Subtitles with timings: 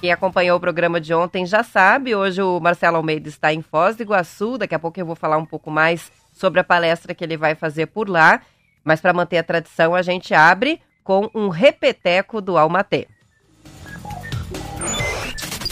[0.00, 3.94] Quem acompanhou o programa de ontem já sabe, hoje o Marcelo Almeida está em Foz
[3.94, 7.22] do Iguaçu, daqui a pouco eu vou falar um pouco mais sobre a palestra que
[7.22, 8.42] ele vai fazer por lá,
[8.82, 13.06] mas para manter a tradição a gente abre com um repeteco do Almatê.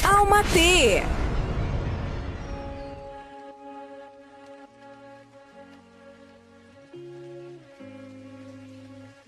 [0.05, 1.03] Almatê!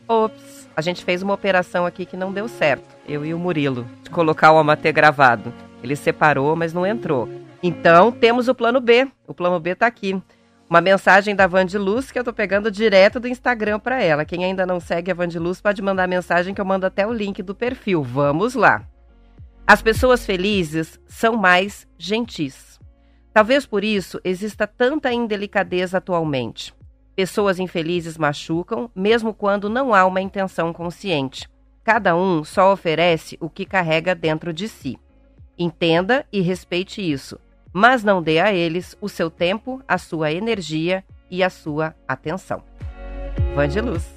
[0.07, 3.87] Ops, a gente fez uma operação aqui que não deu certo eu e o Murilo,
[4.03, 5.53] de colocar o Amatê gravado.
[5.83, 7.29] Ele separou, mas não entrou.
[7.63, 9.07] Então, temos o plano B.
[9.27, 10.21] O plano B está aqui.
[10.69, 14.25] Uma mensagem da Vandiluz que eu estou pegando direto do Instagram para ela.
[14.25, 17.43] Quem ainda não segue a Vandiluz pode mandar mensagem que eu mando até o link
[17.43, 18.03] do perfil.
[18.03, 18.83] Vamos lá.
[19.67, 22.79] As pessoas felizes são mais gentis.
[23.33, 26.73] Talvez por isso exista tanta indelicadeza atualmente.
[27.15, 31.49] Pessoas infelizes machucam, mesmo quando não há uma intenção consciente.
[31.85, 34.99] Cada um só oferece o que carrega dentro de si.
[35.57, 37.39] Entenda e respeite isso,
[37.73, 42.65] mas não dê a eles o seu tempo, a sua energia e a sua atenção.
[43.55, 44.13] Vande luz.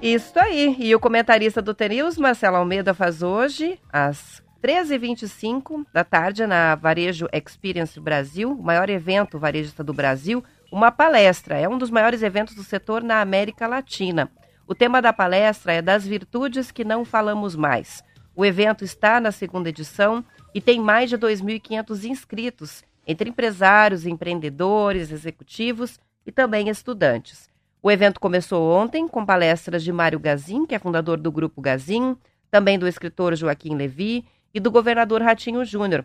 [0.00, 0.76] Isso aí.
[0.78, 7.28] E o comentarista do TNews, Marcelo Almeida, faz hoje, às 13h25 da tarde, na Varejo
[7.32, 10.42] Experience Brasil, o maior evento varejista do Brasil,
[10.72, 11.56] uma palestra.
[11.56, 14.30] É um dos maiores eventos do setor na América Latina.
[14.66, 18.02] O tema da palestra é Das Virtudes que Não Falamos Mais.
[18.34, 20.24] O evento está na segunda edição
[20.54, 27.48] e tem mais de 2.500 inscritos, entre empresários, empreendedores, executivos e também estudantes.
[27.80, 32.16] O evento começou ontem com palestras de Mário Gazin, que é fundador do Grupo Gazin,
[32.50, 34.24] também do escritor Joaquim Levi
[34.58, 36.04] e do governador Ratinho Júnior,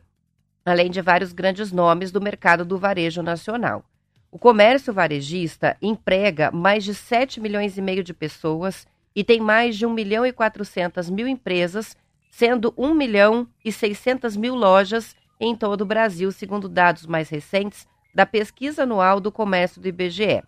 [0.63, 3.83] além de vários grandes nomes do mercado do varejo nacional.
[4.31, 9.75] O comércio varejista emprega mais de 7 milhões e meio de pessoas e tem mais
[9.75, 11.97] de 1 milhão e 400 mil empresas,
[12.29, 17.87] sendo 1 milhão e 600 mil lojas em todo o Brasil, segundo dados mais recentes
[18.13, 20.43] da pesquisa anual do comércio do IBGE.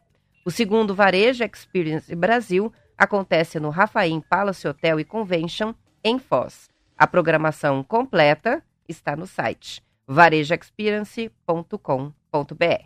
[0.45, 5.73] O segundo Varejo Experience Brasil acontece no Rafaim Palace Hotel e Convention,
[6.03, 6.74] em Foz.
[6.97, 12.85] A programação completa está no site varejoexperience.com.br.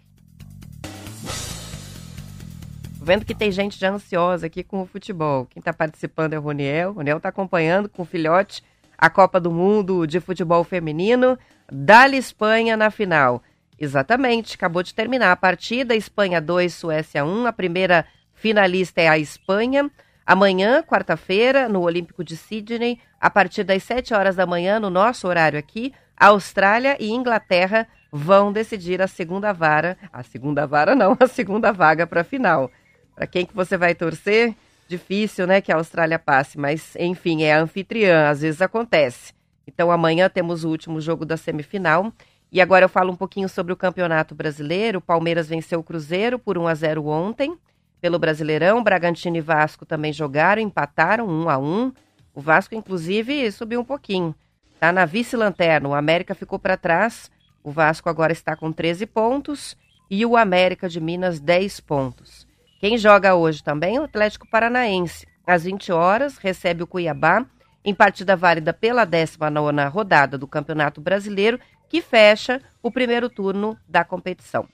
[3.02, 5.46] Vendo que tem gente já ansiosa aqui com o futebol.
[5.46, 6.90] Quem está participando é o Roniel.
[6.90, 8.64] O Roniel está acompanhando com o filhote
[8.98, 11.38] a Copa do Mundo de Futebol Feminino.
[11.72, 13.44] Dali Espanha na final.
[13.78, 15.96] Exatamente, acabou de terminar a partida.
[15.96, 17.46] Espanha 2, Suécia 1.
[17.46, 19.90] A primeira finalista é a Espanha.
[20.30, 25.28] Amanhã, quarta-feira, no Olímpico de Sydney, a partir das 7 horas da manhã, no nosso
[25.28, 31.26] horário aqui, Austrália e Inglaterra vão decidir a segunda vara, a segunda vara não, a
[31.26, 32.70] segunda vaga para a final.
[33.16, 34.54] Para quem que você vai torcer?
[34.88, 39.34] Difícil, né, que a Austrália passe, mas enfim, é a anfitriã, às vezes acontece.
[39.66, 42.14] Então amanhã temos o último jogo da semifinal.
[42.52, 45.00] E agora eu falo um pouquinho sobre o Campeonato Brasileiro.
[45.00, 47.58] O Palmeiras venceu o Cruzeiro por 1 a 0 ontem.
[48.02, 51.94] Pelo Brasileirão, Bragantino e Vasco também jogaram, empataram 1 a 1.
[52.34, 54.34] O Vasco inclusive subiu um pouquinho.
[54.80, 55.90] Tá na vice-lanterna.
[55.90, 57.30] O América ficou para trás.
[57.64, 59.76] O Vasco agora está com 13 pontos
[60.10, 62.48] e o América de Minas 10 pontos.
[62.80, 65.28] Quem joga hoje também é o Atlético Paranaense.
[65.46, 67.46] Às 20 horas, recebe o Cuiabá
[67.84, 74.04] em partida válida pela 19 rodada do Campeonato Brasileiro, que fecha o primeiro turno da
[74.04, 74.68] competição.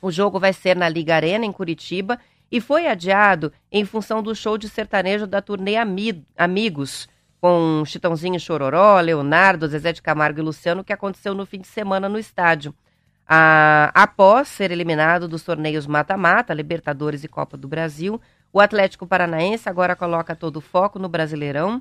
[0.00, 2.18] O jogo vai ser na Liga Arena, em Curitiba,
[2.52, 5.76] e foi adiado em função do show de sertanejo da turnê
[6.36, 7.08] Amigos,
[7.40, 12.10] com Chitãozinho Chororó, Leonardo, Zezé de Camargo e Luciano, que aconteceu no fim de semana
[12.10, 12.74] no estádio.
[13.26, 18.20] Ah, após ser eliminado dos torneios mata-mata, Libertadores e Copa do Brasil,
[18.52, 21.80] o Atlético Paranaense agora coloca todo o foco no Brasileirão.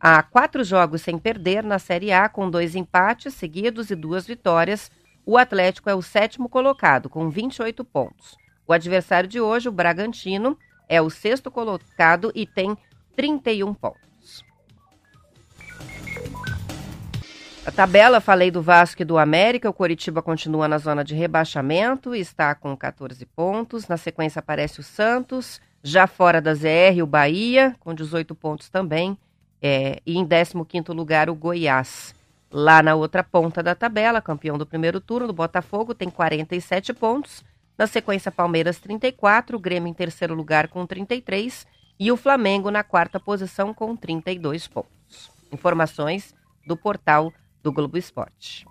[0.00, 4.90] Há quatro jogos sem perder na Série A, com dois empates seguidos e duas vitórias.
[5.24, 8.36] O Atlético é o sétimo colocado, com 28 pontos.
[8.68, 12.76] O adversário de hoje, o Bragantino, é o sexto colocado e tem
[13.16, 14.44] 31 pontos.
[17.64, 22.14] A tabela, falei do Vasco e do América, o Coritiba continua na zona de rebaixamento,
[22.14, 23.88] está com 14 pontos.
[23.88, 29.16] Na sequência aparece o Santos, já fora da ZR, o Bahia, com 18 pontos também.
[29.62, 32.14] É, e em 15 lugar, o Goiás.
[32.50, 37.42] Lá na outra ponta da tabela, campeão do primeiro turno, o Botafogo tem 47 pontos.
[37.78, 41.64] Na sequência, Palmeiras 34, o Grêmio em terceiro lugar com 33
[42.00, 45.30] e o Flamengo na quarta posição com 32 pontos.
[45.52, 46.34] Informações
[46.66, 47.32] do portal
[47.62, 48.66] do Globo Esporte.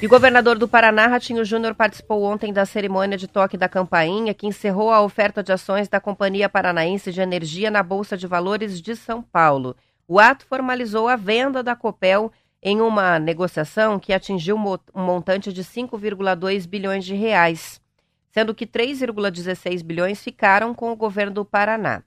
[0.00, 4.32] E o governador do Paraná, Ratinho Júnior, participou ontem da cerimônia de toque da campainha,
[4.32, 8.80] que encerrou a oferta de ações da Companhia Paranaense de Energia na Bolsa de Valores
[8.80, 9.76] de São Paulo.
[10.06, 12.32] O ato formalizou a venda da Copel
[12.62, 17.80] em uma negociação que atingiu um montante de 5,2 bilhões de reais,
[18.30, 22.02] sendo que 3,16 bilhões ficaram com o governo do Paraná.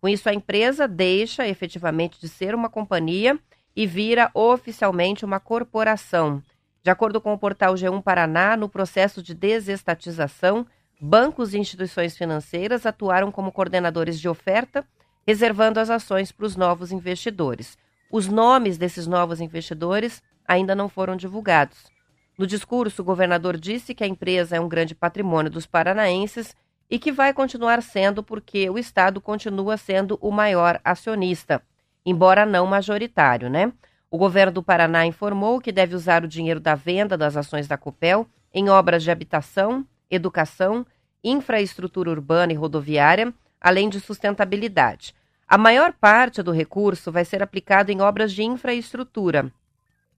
[0.00, 3.38] Com isso, a empresa deixa efetivamente de ser uma companhia
[3.74, 6.42] e vira oficialmente uma corporação.
[6.82, 10.66] De acordo com o portal G1 Paraná, no processo de desestatização,
[11.00, 14.86] bancos e instituições financeiras atuaram como coordenadores de oferta,
[15.26, 17.78] reservando as ações para os novos investidores.
[18.16, 21.90] Os nomes desses novos investidores ainda não foram divulgados.
[22.38, 26.54] No discurso, o governador disse que a empresa é um grande patrimônio dos paranaenses
[26.88, 31.60] e que vai continuar sendo porque o Estado continua sendo o maior acionista,
[32.06, 33.72] embora não majoritário, né?
[34.08, 37.76] O governo do Paraná informou que deve usar o dinheiro da venda das ações da
[37.76, 40.86] Copel em obras de habitação, educação,
[41.24, 45.16] infraestrutura urbana e rodoviária, além de sustentabilidade.
[45.46, 49.52] A maior parte do recurso vai ser aplicado em obras de infraestrutura.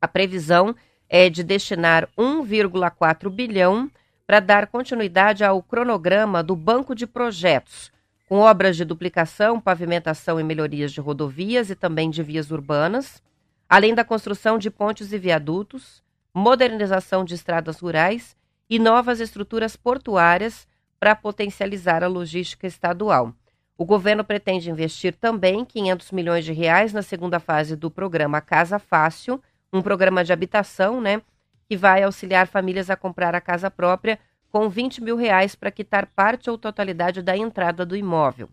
[0.01, 0.75] A previsão
[1.09, 3.91] é de destinar 1,4 bilhão
[4.27, 7.93] para dar continuidade ao cronograma do Banco de Projetos,
[8.29, 13.23] com obras de duplicação, pavimentação e melhorias de rodovias e também de vias urbanas,
[13.69, 16.03] além da construção de pontes e viadutos,
[16.35, 18.37] modernização de estradas rurais
[18.69, 20.67] e novas estruturas portuárias
[20.99, 23.33] para potencializar a logística estadual.
[23.79, 28.79] O governo pretende investir também 500 milhões de reais na segunda fase do programa Casa
[28.79, 31.21] Fácil, um programa de habitação, né,
[31.69, 34.19] que vai auxiliar famílias a comprar a casa própria
[34.51, 38.49] com 20 mil reais para quitar parte ou totalidade da entrada do imóvel.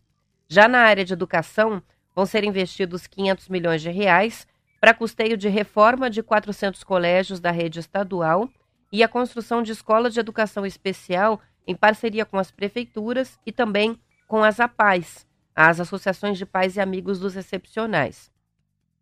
[0.49, 1.81] Já na área de educação,
[2.13, 4.45] vão ser investidos 500 milhões de reais
[4.81, 8.49] para custeio de reforma de 400 colégios da rede estadual
[8.91, 13.97] e a construção de escolas de educação especial em parceria com as prefeituras e também
[14.33, 18.31] com as APAES, as Associações de Pais e Amigos dos Excepcionais.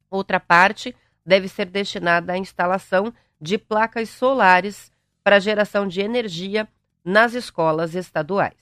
[0.10, 0.94] Outra parte
[1.26, 4.92] deve ser destinada à instalação de placas solares
[5.24, 6.68] para geração de energia
[7.02, 8.58] nas escolas estaduais.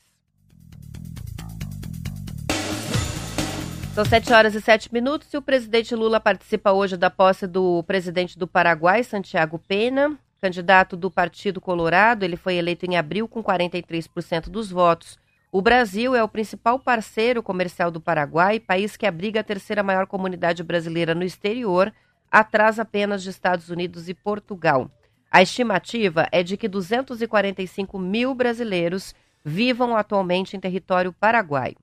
[3.95, 7.81] São 7 horas e 7 minutos e o presidente Lula participa hoje da posse do
[7.81, 12.22] presidente do Paraguai, Santiago Pena, candidato do Partido Colorado.
[12.22, 15.18] Ele foi eleito em abril com 43% dos votos.
[15.51, 20.06] O Brasil é o principal parceiro comercial do Paraguai, país que abriga a terceira maior
[20.06, 21.92] comunidade brasileira no exterior,
[22.30, 24.92] atrás apenas de Estados Unidos e Portugal.
[25.31, 31.78] A estimativa é de que 245 mil brasileiros vivam atualmente em território paraguaio.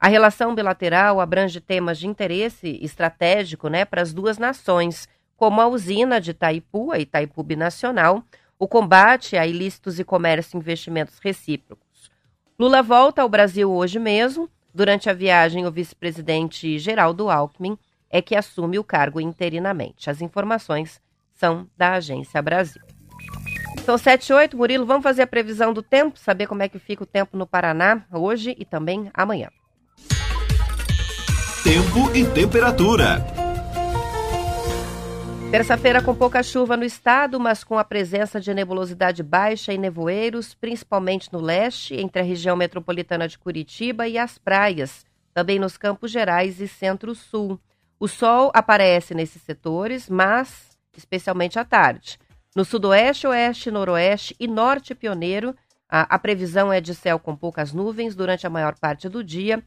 [0.00, 5.68] A relação bilateral abrange temas de interesse estratégico né, para as duas nações, como a
[5.68, 8.24] usina de Itaipu, a Itaipu Binacional,
[8.58, 11.91] o combate a ilícitos e comércio e investimentos recíprocos.
[12.58, 14.48] Lula volta ao Brasil hoje mesmo.
[14.74, 17.78] Durante a viagem, o vice-presidente Geraldo Alckmin
[18.10, 20.10] é que assume o cargo interinamente.
[20.10, 21.00] As informações
[21.34, 22.82] são da Agência Brasil.
[23.84, 26.78] São 7 e 8, Murilo, vamos fazer a previsão do tempo, saber como é que
[26.78, 29.48] fica o tempo no Paraná hoje e também amanhã.
[31.64, 33.41] Tempo e temperatura.
[35.52, 40.54] Terça-feira com pouca chuva no estado, mas com a presença de nebulosidade baixa e nevoeiros,
[40.54, 45.04] principalmente no leste, entre a região metropolitana de Curitiba e as praias,
[45.34, 47.60] também nos Campos Gerais e Centro-Sul.
[48.00, 52.18] O sol aparece nesses setores, mas especialmente à tarde.
[52.56, 55.54] No sudoeste, oeste, noroeste e norte pioneiro,
[55.86, 59.62] a, a previsão é de céu com poucas nuvens durante a maior parte do dia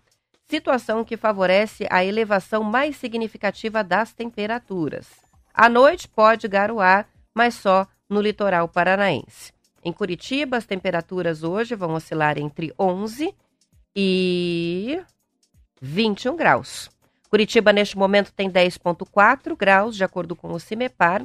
[0.47, 5.24] situação que favorece a elevação mais significativa das temperaturas.
[5.57, 9.53] À noite pode garoar, mas só no litoral paranaense.
[9.81, 13.33] Em Curitiba, as temperaturas hoje vão oscilar entre 11
[13.95, 15.01] e
[15.81, 16.89] 21 graus.
[17.29, 21.23] Curitiba, neste momento, tem 10,4 graus, de acordo com o CIMEPAR.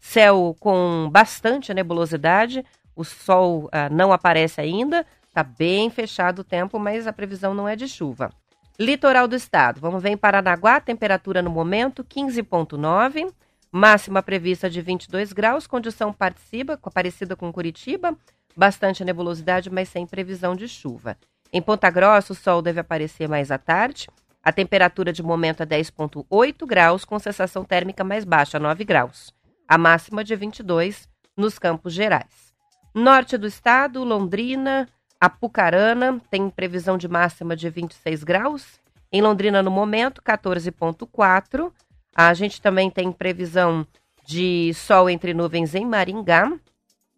[0.00, 2.64] Céu com bastante nebulosidade,
[2.96, 7.68] o sol ah, não aparece ainda, está bem fechado o tempo, mas a previsão não
[7.68, 8.30] é de chuva.
[8.78, 9.80] Litoral do estado.
[9.80, 13.32] Vamos ver em Paranaguá, temperatura no momento 15.9,
[13.70, 18.16] máxima prevista de 22 graus, condição participa, parecida com Curitiba,
[18.56, 21.16] bastante nebulosidade, mas sem previsão de chuva.
[21.52, 24.08] Em Ponta Grossa, o sol deve aparecer mais à tarde.
[24.42, 29.32] A temperatura de momento é 10,8 graus, com sensação térmica mais baixa, 9 graus.
[29.66, 32.52] A máxima de 22 nos Campos Gerais.
[32.94, 34.88] Norte do estado, Londrina,
[35.20, 38.80] Apucarana tem previsão de máxima de 26 graus.
[39.10, 41.72] Em Londrina, no momento, 14,4.
[42.20, 43.86] A gente também tem previsão
[44.26, 46.52] de sol entre nuvens em Maringá.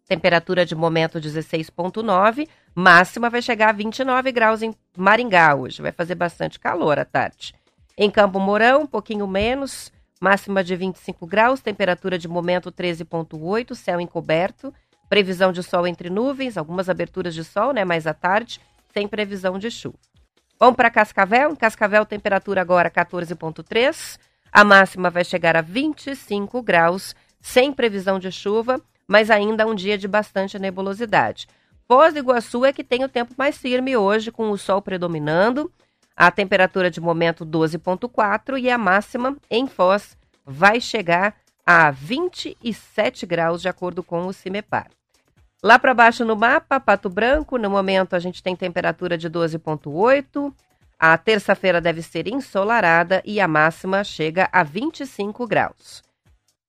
[0.07, 2.47] Temperatura de momento 16,9.
[2.75, 5.81] Máxima vai chegar a 29 graus em Maringá hoje.
[5.81, 7.55] Vai fazer bastante calor à tarde.
[7.97, 9.91] Em Campo Mourão, um pouquinho menos.
[10.21, 11.61] Máxima de 25 graus.
[11.61, 13.73] Temperatura de momento 13,8.
[13.73, 14.71] Céu encoberto.
[15.09, 18.61] Previsão de sol entre nuvens, algumas aberturas de sol, né, mais à tarde,
[18.93, 19.97] sem previsão de chuva.
[20.59, 21.53] Vamos para Cascavel.
[21.53, 24.19] Em Cascavel, temperatura agora 14,3.
[24.51, 29.97] A máxima vai chegar a 25 graus, sem previsão de chuva, mas ainda um dia
[29.97, 31.47] de bastante nebulosidade.
[31.87, 35.71] Foz do Iguaçu é que tem o tempo mais firme hoje, com o sol predominando.
[36.15, 43.61] A temperatura de momento 12,4 e a máxima em Foz vai chegar a 27 graus,
[43.61, 44.89] de acordo com o CIMEPAR.
[45.63, 50.53] Lá para baixo no mapa, Pato Branco, no momento a gente tem temperatura de 12,8.
[51.03, 56.03] A terça-feira deve ser ensolarada e a máxima chega a 25 graus.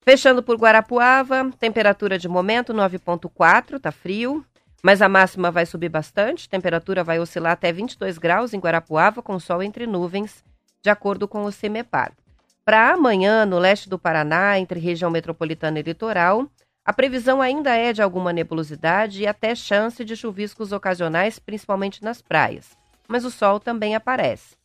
[0.01, 4.43] Fechando por Guarapuava, temperatura de momento 9,4, tá frio,
[4.83, 9.39] mas a máxima vai subir bastante, temperatura vai oscilar até 22 graus em Guarapuava, com
[9.39, 10.43] sol entre nuvens,
[10.83, 12.13] de acordo com o CEMEPAR.
[12.65, 16.49] Para amanhã, no leste do Paraná, entre região metropolitana e litoral,
[16.83, 22.23] a previsão ainda é de alguma nebulosidade e até chance de chuviscos ocasionais, principalmente nas
[22.23, 22.81] praias.
[23.09, 24.57] Mas o sol também aparece.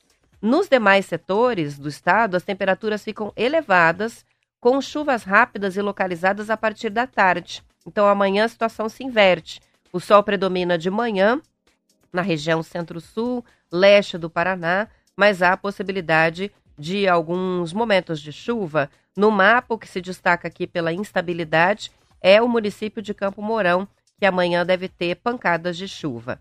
[0.41, 4.25] Nos demais setores do estado, as temperaturas ficam elevadas,
[4.59, 7.63] com chuvas rápidas e localizadas a partir da tarde.
[7.85, 9.61] Então amanhã a situação se inverte.
[9.91, 11.41] O sol predomina de manhã
[12.11, 18.89] na região centro-sul, leste do Paraná, mas há a possibilidade de alguns momentos de chuva.
[19.15, 21.91] No mapa, o que se destaca aqui pela instabilidade
[22.21, 23.87] é o município de Campo Mourão,
[24.19, 26.39] que amanhã deve ter pancadas de chuva.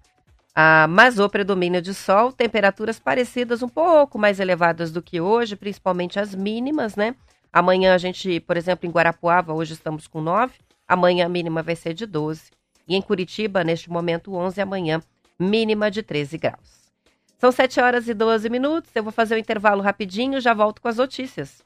[0.59, 5.55] Ah, mas o predomínio de sol, temperaturas parecidas um pouco mais elevadas do que hoje,
[5.55, 7.15] principalmente as mínimas, né?
[7.53, 10.55] Amanhã a gente, por exemplo, em Guarapuava, hoje estamos com 9,
[10.89, 12.53] amanhã a mínima vai ser de 12.
[12.89, 15.03] E em Curitiba, neste momento, 11, amanhã,
[15.39, 16.91] mínima de 13 graus.
[17.37, 20.81] São 7 horas e 12 minutos, eu vou fazer o um intervalo rapidinho, já volto
[20.81, 21.63] com as notícias.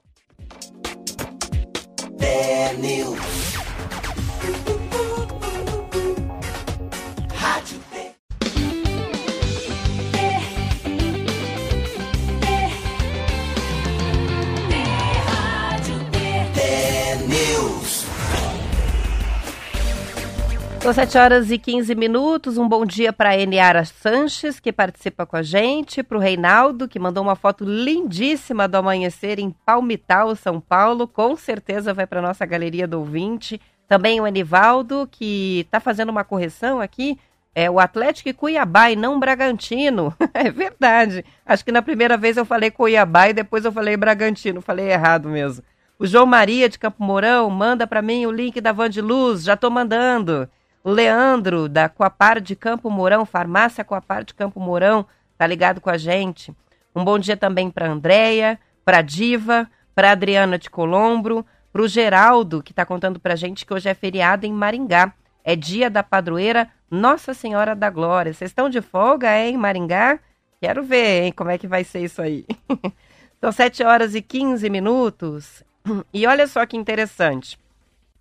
[20.83, 22.57] São 7 horas e 15 minutos.
[22.57, 26.89] Um bom dia para a Eniara Sanches, que participa com a gente, para o Reinaldo,
[26.89, 31.07] que mandou uma foto lindíssima do amanhecer em Palmital, São Paulo.
[31.07, 33.61] Com certeza vai para nossa galeria do ouvinte.
[33.87, 37.19] Também o Enivaldo, que está fazendo uma correção aqui.
[37.55, 40.15] É o Atlético e Cuiabá e não Bragantino.
[40.33, 41.27] é verdade.
[41.45, 44.63] Acho que na primeira vez eu falei Cuiabá e depois eu falei Bragantino.
[44.63, 45.63] Falei errado mesmo.
[45.99, 49.45] O João Maria de Campo Mourão manda para mim o link da Van de Luz.
[49.45, 50.49] Já estou mandando.
[50.85, 55.07] Leandro, da Coapar de Campo Mourão, Farmácia Coapar de Campo Mourão,
[55.37, 56.55] tá ligado com a gente.
[56.95, 62.63] Um bom dia também para Andréia, para Diva, para Adriana de Colombro, para o Geraldo,
[62.63, 65.13] que está contando para gente que hoje é feriado em Maringá.
[65.45, 68.33] É dia da padroeira Nossa Senhora da Glória.
[68.33, 70.19] Vocês estão de folga, é, em Maringá?
[70.61, 72.45] Quero ver, hein, como é que vai ser isso aí.
[73.41, 75.63] São 7 horas e 15 minutos.
[76.13, 77.59] E olha só que interessante.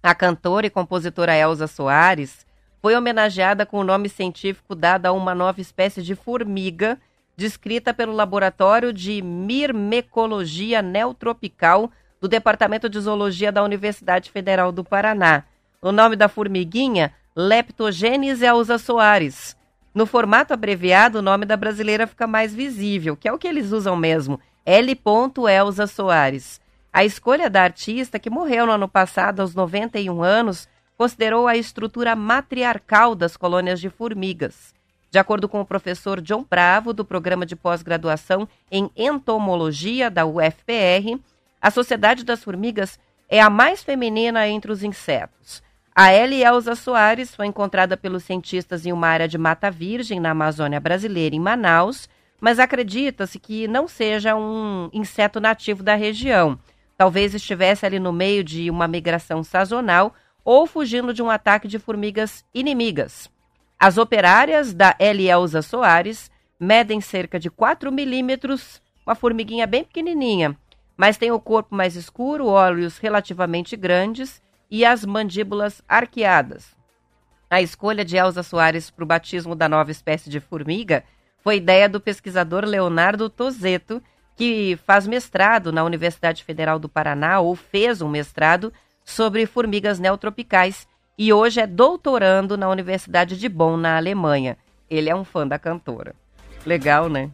[0.02, 2.46] A cantora e compositora Elza Soares
[2.82, 6.98] foi homenageada com o nome científico dado a uma nova espécie de formiga
[7.36, 15.44] descrita pelo Laboratório de Mirmecologia Neotropical do Departamento de Zoologia da Universidade Federal do Paraná.
[15.82, 19.56] O nome da formiguinha, Leptogenes Elza Soares.
[19.94, 23.72] No formato abreviado, o nome da brasileira fica mais visível, que é o que eles
[23.72, 25.00] usam mesmo, L.
[25.50, 26.60] Elza Soares.
[26.92, 30.68] A escolha da artista, que morreu no ano passado aos 91 anos,
[31.00, 34.74] considerou a estrutura matriarcal das colônias de formigas.
[35.10, 41.18] De acordo com o professor John Bravo, do programa de pós-graduação em entomologia da UFPR,
[41.62, 45.64] a sociedade das formigas é a mais feminina entre os insetos.
[45.96, 46.44] A L.
[46.44, 51.34] Elza Soares foi encontrada pelos cientistas em uma área de mata virgem na Amazônia brasileira,
[51.34, 52.10] em Manaus,
[52.42, 56.60] mas acredita-se que não seja um inseto nativo da região.
[56.98, 60.14] Talvez estivesse ali no meio de uma migração sazonal
[60.52, 63.30] ou fugindo de um ataque de formigas inimigas.
[63.78, 65.30] As operárias da L.
[65.30, 70.58] Elza Soares medem cerca de 4 milímetros, uma formiguinha bem pequenininha,
[70.98, 74.42] mas tem o corpo mais escuro, olhos relativamente grandes
[74.72, 76.76] e as mandíbulas arqueadas.
[77.48, 81.04] A escolha de Elza Soares para o batismo da nova espécie de formiga
[81.44, 84.02] foi ideia do pesquisador Leonardo Tozeto,
[84.36, 88.74] que faz mestrado na Universidade Federal do Paraná, ou fez um mestrado
[89.10, 90.88] sobre formigas neotropicais,
[91.18, 94.56] e hoje é doutorando na Universidade de Bonn, na Alemanha.
[94.90, 96.16] Ele é um fã da cantora.
[96.66, 97.32] Legal, né?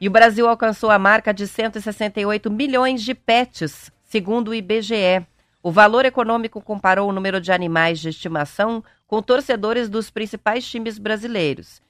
[0.00, 5.24] E o Brasil alcançou a marca de 168 milhões de pets, segundo o IBGE.
[5.62, 10.98] O valor econômico comparou o número de animais de estimação com torcedores dos principais times
[10.98, 11.82] brasileiros.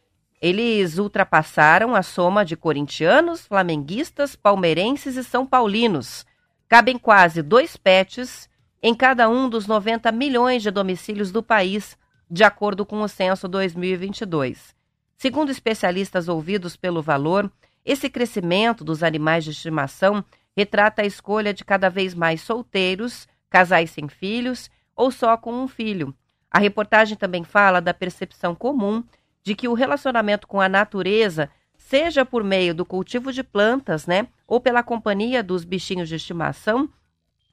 [0.43, 6.27] Eles ultrapassaram a soma de corintianos, flamenguistas, palmeirenses e são paulinos.
[6.69, 8.49] Cabem quase dois pets
[8.87, 11.97] em cada um dos 90 milhões de domicílios do país,
[12.31, 14.77] de acordo com o censo 2022.
[15.17, 17.51] Segundo especialistas ouvidos pelo valor,
[17.83, 20.23] esse crescimento dos animais de estimação
[20.55, 25.67] retrata a escolha de cada vez mais solteiros, casais sem filhos ou só com um
[25.67, 26.15] filho.
[26.51, 29.03] A reportagem também fala da percepção comum
[29.43, 34.29] de que o relacionamento com a natureza, seja por meio do cultivo de plantas, né,
[34.47, 36.91] ou pela companhia dos bichinhos de estimação,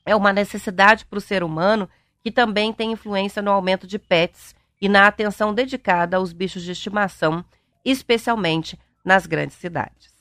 [0.06, 1.90] é uma necessidade para o ser humano
[2.24, 6.72] que também tem influência no aumento de pets e na atenção dedicada aos bichos de
[6.72, 7.44] estimação,
[7.84, 10.12] especialmente nas grandes cidades.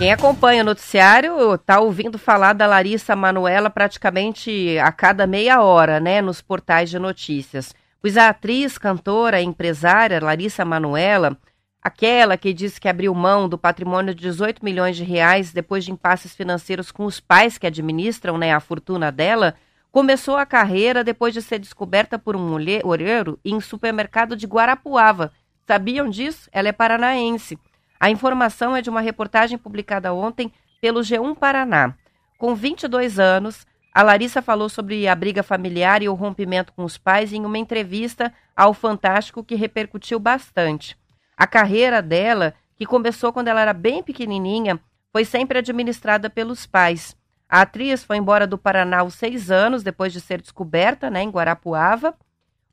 [0.00, 6.00] Quem acompanha o noticiário está ouvindo falar da Larissa Manuela praticamente a cada meia hora,
[6.00, 7.74] né, nos portais de notícias.
[8.00, 11.36] Pois a atriz, cantora empresária Larissa Manuela,
[11.82, 15.92] aquela que disse que abriu mão do patrimônio de 18 milhões de reais depois de
[15.92, 19.54] impasses financeiros com os pais que administram né, a fortuna dela,
[19.90, 25.32] começou a carreira depois de ser descoberta por um olheiro em supermercado de Guarapuava.
[25.66, 26.48] Sabiam disso?
[26.52, 27.58] Ela é paranaense.
[27.98, 31.94] A informação é de uma reportagem publicada ontem pelo G1 Paraná.
[32.38, 36.96] Com 22 anos, a Larissa falou sobre a briga familiar e o rompimento com os
[36.96, 40.99] pais em uma entrevista ao Fantástico que repercutiu bastante.
[41.40, 44.78] A carreira dela, que começou quando ela era bem pequenininha,
[45.10, 47.16] foi sempre administrada pelos pais.
[47.48, 51.30] A atriz foi embora do Paraná aos seis anos, depois de ser descoberta né, em
[51.30, 52.14] Guarapuava.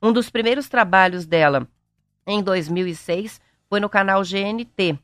[0.02, 1.66] Um dos primeiros trabalhos dela,
[2.26, 4.98] em 2006, foi no canal GNT.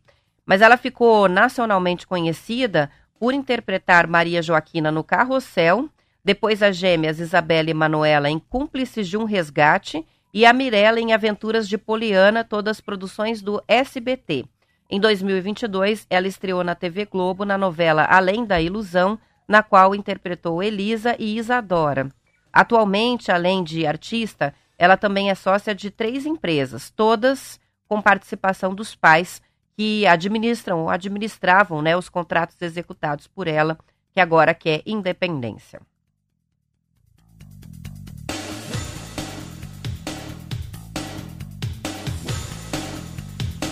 [0.45, 5.89] Mas ela ficou nacionalmente conhecida por interpretar Maria Joaquina no Carrossel,
[6.23, 11.13] depois as gêmeas Isabela e Manuela em Cúmplices de um Resgate e a Mirella em
[11.13, 14.45] Aventuras de Poliana, todas produções do SBT.
[14.91, 19.17] Em 2022, ela estreou na TV Globo na novela Além da Ilusão,
[19.47, 22.09] na qual interpretou Elisa e Isadora.
[22.53, 28.97] Atualmente, além de artista, ela também é sócia de três empresas, todas com participação dos
[28.97, 29.41] pais,
[29.77, 33.79] que administram ou administravam né, os contratos executados por ela,
[34.13, 35.81] que agora quer independência.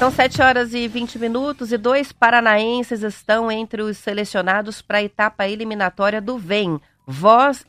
[0.03, 5.03] São 7 horas e 20 minutos e dois paranaenses estão entre os selecionados para a
[5.05, 7.65] etapa eliminatória do VEM, Voz,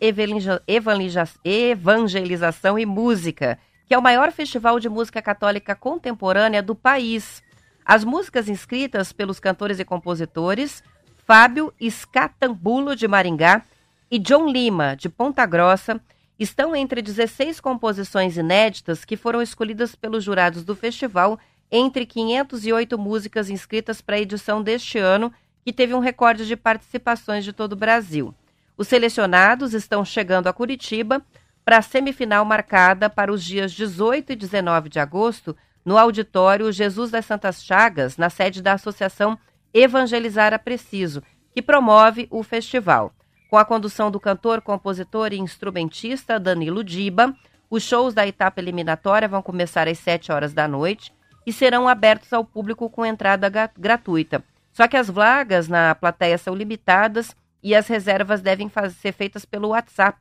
[1.45, 7.43] Evangelização e Música, que é o maior festival de música católica contemporânea do país.
[7.85, 10.81] As músicas inscritas pelos cantores e compositores
[11.27, 13.61] Fábio Escatambulo, de Maringá,
[14.09, 16.01] e John Lima, de Ponta Grossa,
[16.39, 21.39] estão entre 16 composições inéditas que foram escolhidas pelos jurados do festival
[21.75, 25.33] entre 508 músicas inscritas para a edição deste ano,
[25.65, 28.31] que teve um recorde de participações de todo o Brasil.
[28.77, 31.25] Os selecionados estão chegando a Curitiba
[31.65, 37.09] para a semifinal marcada para os dias 18 e 19 de agosto, no auditório Jesus
[37.09, 39.35] das Santas Chagas, na sede da Associação
[39.73, 41.23] Evangelizar a Preciso,
[41.55, 43.11] que promove o festival.
[43.49, 47.35] Com a condução do cantor, compositor e instrumentista Danilo Diba,
[47.67, 51.11] os shows da etapa eliminatória vão começar às 7 horas da noite
[51.45, 54.43] e serão abertos ao público com entrada gratuita.
[54.71, 59.67] Só que as vagas na plateia são limitadas e as reservas devem ser feitas pelo
[59.69, 60.17] WhatsApp.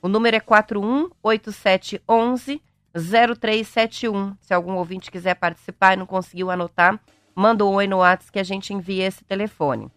[0.00, 4.36] O número é 418711 0371.
[4.40, 6.98] Se algum ouvinte quiser participar e não conseguiu anotar,
[7.34, 9.90] manda um oi no WhatsApp que a gente envia esse telefone.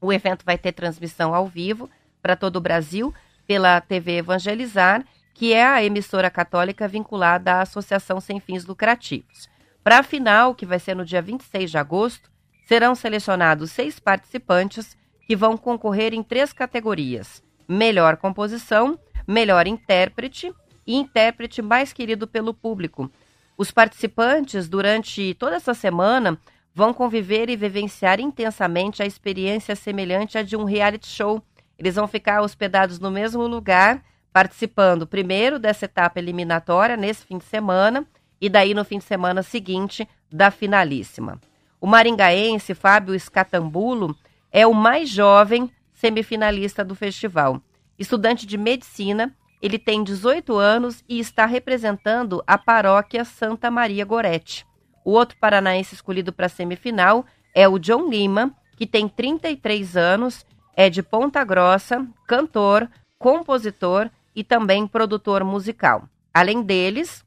[0.00, 1.88] O evento vai ter transmissão ao vivo
[2.20, 3.14] para todo o Brasil
[3.46, 9.48] pela TV Evangelizar que é a emissora católica vinculada à Associação Sem Fins Lucrativos.
[9.84, 12.30] Para a final, que vai ser no dia 26 de agosto,
[12.66, 20.50] serão selecionados seis participantes que vão concorrer em três categorias: melhor composição, melhor intérprete
[20.86, 23.12] e intérprete mais querido pelo público.
[23.58, 26.38] Os participantes, durante toda essa semana,
[26.74, 31.42] vão conviver e vivenciar intensamente a experiência semelhante à de um reality show.
[31.78, 37.44] Eles vão ficar hospedados no mesmo lugar, participando primeiro dessa etapa eliminatória nesse fim de
[37.44, 38.06] semana
[38.44, 41.40] e daí no fim de semana seguinte da finalíssima.
[41.80, 44.14] O maringaense Fábio Escatambulo
[44.52, 47.58] é o mais jovem semifinalista do festival.
[47.98, 54.66] Estudante de medicina, ele tem 18 anos e está representando a paróquia Santa Maria Gorete.
[55.02, 60.44] O outro paranaense escolhido para a semifinal é o John Lima, que tem 33 anos,
[60.76, 66.06] é de Ponta Grossa, cantor, compositor e também produtor musical.
[66.34, 67.24] Além deles,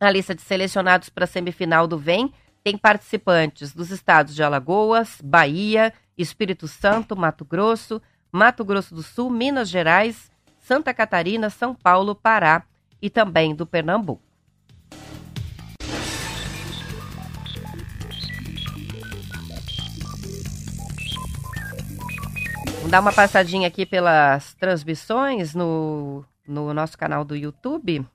[0.00, 2.32] na lista de selecionados para a semifinal do VEM,
[2.62, 9.30] tem participantes dos estados de Alagoas, Bahia, Espírito Santo, Mato Grosso, Mato Grosso do Sul,
[9.30, 12.64] Minas Gerais, Santa Catarina, São Paulo, Pará
[13.00, 14.22] e também do Pernambuco.
[22.88, 28.06] Vamos dar uma passadinha aqui pelas transmissões no, no nosso canal do YouTube.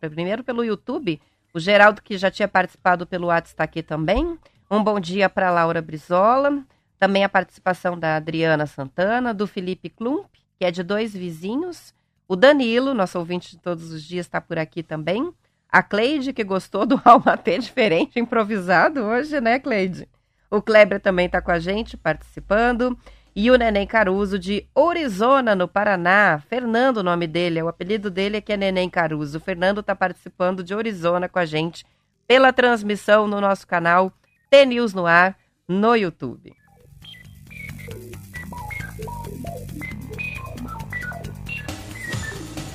[0.00, 1.20] Primeiro pelo YouTube.
[1.54, 4.38] O Geraldo, que já tinha participado pelo WhatsApp, está aqui também.
[4.70, 6.64] Um bom dia para Laura Brizola.
[6.98, 11.92] Também a participação da Adriana Santana, do Felipe Klump, que é de dois vizinhos.
[12.26, 15.30] O Danilo, nosso ouvinte de todos os dias, está por aqui também.
[15.68, 20.08] A Cleide, que gostou do Almatê diferente, improvisado hoje, né, Cleide?
[20.50, 22.98] O Kleber também está com a gente, participando.
[23.34, 26.42] E o Neném Caruso, de Orizona, no Paraná.
[26.48, 29.38] Fernando, o nome dele, o apelido dele é que é Neném Caruso.
[29.38, 31.86] O Fernando está participando de Orizona com a gente
[32.26, 34.12] pela transmissão no nosso canal
[34.50, 36.54] T-News no Ar no YouTube.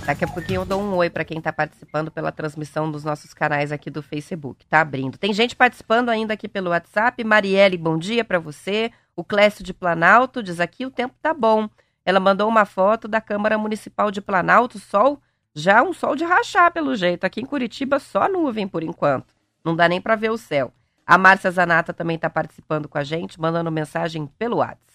[0.08, 3.34] Daqui a pouquinho eu dou um oi para quem está participando pela transmissão dos nossos
[3.34, 4.66] canais aqui do Facebook.
[4.66, 5.18] Tá abrindo.
[5.18, 7.24] Tem gente participando ainda aqui pelo WhatsApp.
[7.24, 8.90] Marielle, bom dia para você.
[9.18, 11.68] O Clécio de Planalto diz aqui o tempo tá bom.
[12.06, 15.20] Ela mandou uma foto da Câmara Municipal de Planalto, sol,
[15.56, 17.24] já um sol de rachar pelo jeito.
[17.24, 19.34] Aqui em Curitiba só nuvem por enquanto.
[19.66, 20.72] Não dá nem para ver o céu.
[21.04, 24.86] A Márcia Zanata também está participando com a gente, mandando mensagem pelo WhatsApp.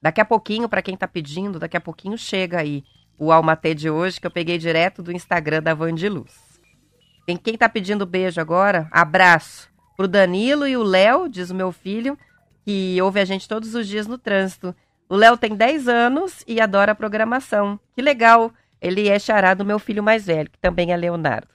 [0.00, 2.82] Daqui a pouquinho, para quem está pedindo, daqui a pouquinho chega aí
[3.18, 6.32] o Almatê de hoje, que eu peguei direto do Instagram da Van de Luz.
[7.26, 11.70] Quem, quem tá pedindo beijo agora, abraço pro Danilo e o Léo, diz o meu
[11.70, 12.18] filho,
[12.64, 14.74] que ouve a gente todos os dias no trânsito.
[15.08, 17.78] O Léo tem 10 anos e adora programação.
[17.94, 18.52] Que legal!
[18.80, 21.48] Ele é xará do meu filho mais velho, que também é Leonardo.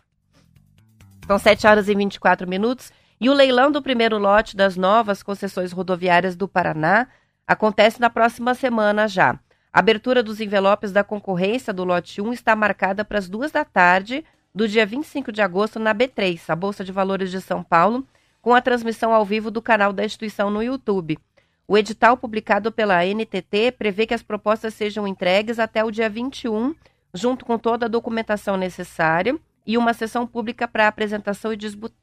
[1.26, 5.72] São 7 horas e 24 minutos e o leilão do primeiro lote das novas concessões
[5.72, 7.08] rodoviárias do Paraná
[7.46, 9.40] acontece na próxima semana já.
[9.74, 13.66] A abertura dos envelopes da concorrência do lote 1 está marcada para as duas da
[13.66, 18.08] tarde do dia 25 de agosto na B3, a Bolsa de Valores de São Paulo,
[18.48, 21.20] com a transmissão ao vivo do canal da instituição no YouTube.
[21.68, 26.74] O edital publicado pela NTT prevê que as propostas sejam entregues até o dia 21,
[27.14, 31.58] junto com toda a documentação necessária e uma sessão pública para apresentação e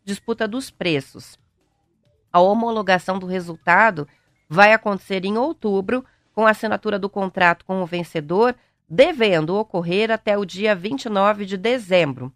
[0.04, 1.38] disputa dos preços.
[2.30, 4.06] A homologação do resultado
[4.46, 6.04] vai acontecer em outubro,
[6.34, 8.54] com a assinatura do contrato com o vencedor,
[8.86, 12.30] devendo ocorrer até o dia 29 de dezembro.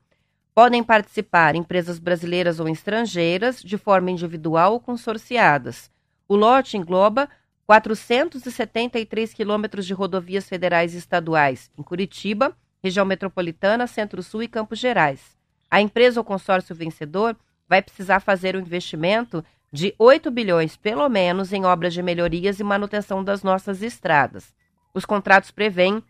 [0.58, 5.88] Podem participar empresas brasileiras ou estrangeiras, de forma individual ou consorciadas.
[6.26, 7.28] O lote engloba
[7.64, 15.20] 473 quilômetros de rodovias federais e estaduais em Curitiba, região metropolitana, Centro-Sul e Campos Gerais.
[15.70, 17.36] A empresa ou consórcio vencedor
[17.68, 22.64] vai precisar fazer um investimento de 8 bilhões, pelo menos, em obras de melhorias e
[22.64, 24.52] manutenção das nossas estradas.
[24.92, 26.02] Os contratos prevêem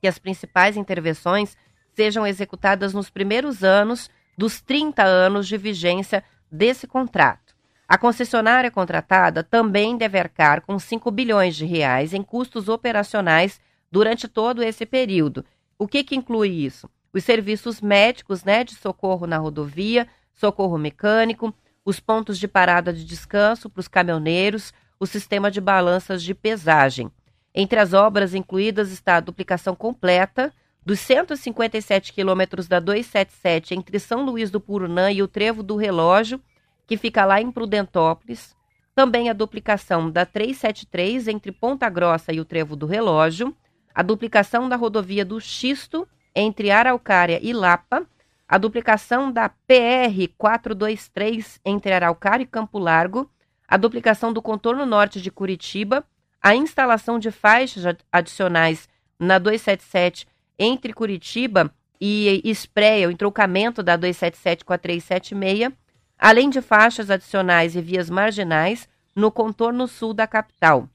[0.00, 1.56] que as principais intervenções
[1.96, 7.56] sejam executadas nos primeiros anos dos 30 anos de vigência desse contrato.
[7.88, 13.58] A concessionária contratada também deve arcar com 5 bilhões de reais em custos operacionais
[13.90, 15.42] durante todo esse período.
[15.78, 16.90] O que, que inclui isso?
[17.14, 23.04] Os serviços médicos né, de socorro na rodovia, socorro mecânico, os pontos de parada de
[23.04, 27.10] descanso para os caminhoneiros, o sistema de balanças de pesagem.
[27.54, 30.52] Entre as obras incluídas está a duplicação completa
[30.86, 36.40] dos 157 quilômetros da 277 entre São Luís do Purunã e o Trevo do Relógio,
[36.86, 38.54] que fica lá em Prudentópolis.
[38.94, 43.54] Também a duplicação da 373 entre Ponta Grossa e o Trevo do Relógio.
[43.92, 48.06] A duplicação da rodovia do Xisto entre Araucária e Lapa,
[48.46, 53.28] a duplicação da PR 423 entre Araucária e Campo Largo,
[53.66, 56.04] a duplicação do contorno norte de Curitiba,
[56.40, 64.64] a instalação de faixas adicionais na 277 entre Curitiba e Espreia, o entroncamento da 277
[64.64, 65.72] com a 376,
[66.18, 70.88] além de faixas adicionais e vias marginais no contorno sul da capital.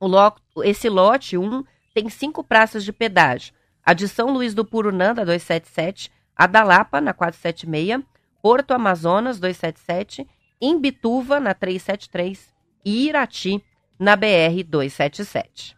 [0.00, 0.34] Lo
[0.64, 3.54] esse lote 1 tem cinco praças de pedágio.
[3.84, 8.02] A de São Luís do Purunã, da 277, a da Lapa, na 476,
[8.40, 10.26] Porto Amazonas, 277,
[10.60, 12.52] Imbituva, na 373
[12.84, 13.62] e Irati,
[13.98, 15.76] na BR 277.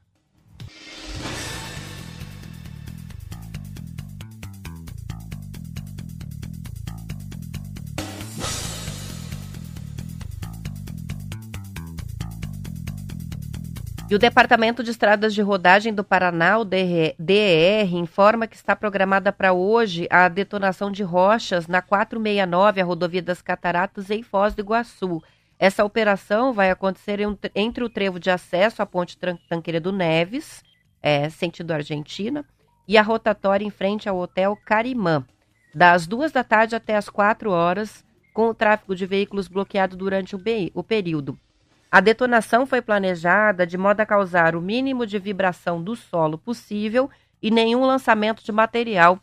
[14.10, 19.32] E o Departamento de Estradas de Rodagem do Paraná, o DER, informa que está programada
[19.32, 24.60] para hoje a detonação de rochas na 469, a rodovia das Cataratas, em Foz do
[24.60, 25.22] Iguaçu.
[25.58, 27.18] Essa operação vai acontecer
[27.54, 30.62] entre o trevo de acesso à ponte Tanqueira do Neves,
[31.02, 32.44] é, sentido Argentina,
[32.86, 35.24] e a rotatória em frente ao Hotel Carimã,
[35.74, 40.36] das duas da tarde até as quatro horas, com o tráfego de veículos bloqueado durante
[40.36, 40.42] o,
[40.74, 41.38] o período.
[41.94, 47.09] A detonação foi planejada de modo a causar o mínimo de vibração do solo possível
[47.40, 49.20] e nenhum lançamento de material,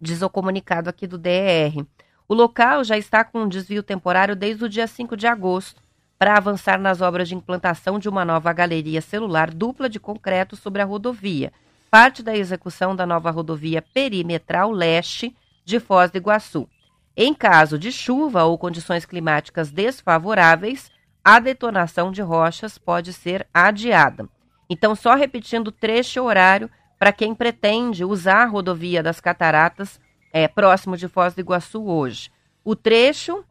[0.00, 1.86] diz o comunicado aqui do DER.
[2.26, 5.80] O local já está com um desvio temporário desde o dia 5 de agosto,
[6.18, 10.82] para avançar nas obras de implantação de uma nova galeria celular dupla de concreto sobre
[10.82, 11.52] a rodovia,
[11.88, 16.68] parte da execução da nova rodovia perimetral leste de Foz do Iguaçu.
[17.16, 20.90] Em caso de chuva ou condições climáticas desfavoráveis,
[21.24, 24.28] a detonação de rochas pode ser adiada.
[24.68, 30.00] Então, só repetindo o trecho e horário para quem pretende usar a rodovia das Cataratas
[30.32, 32.30] é, próximo de Foz do Iguaçu hoje.
[32.64, 33.44] O trecho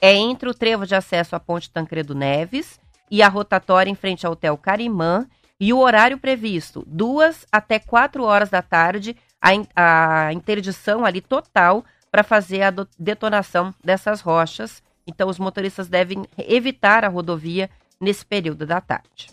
[0.00, 2.78] é entre o trevo de acesso à Ponte Tancredo Neves
[3.10, 5.26] e a rotatória em frente ao Hotel Carimã
[5.58, 11.84] e o horário previsto, duas até quatro horas da tarde, a, a interdição ali total
[12.10, 17.68] para fazer a detonação dessas rochas então, os motoristas devem evitar a rodovia
[18.00, 19.28] nesse período da tarde.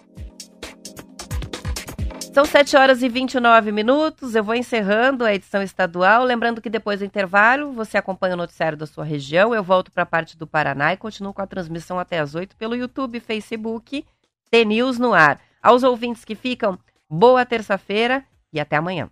[2.34, 4.36] São 7 horas e 29 minutos.
[4.36, 6.24] Eu vou encerrando a edição estadual.
[6.24, 9.56] Lembrando que depois do intervalo, você acompanha o noticiário da sua região.
[9.56, 12.56] Eu volto para a parte do Paraná e continuo com a transmissão até as 8
[12.56, 14.06] pelo YouTube, Facebook,
[14.52, 15.42] T-News no ar.
[15.64, 16.78] Aos ouvintes que ficam,
[17.10, 19.10] boa terça-feira e até amanhã.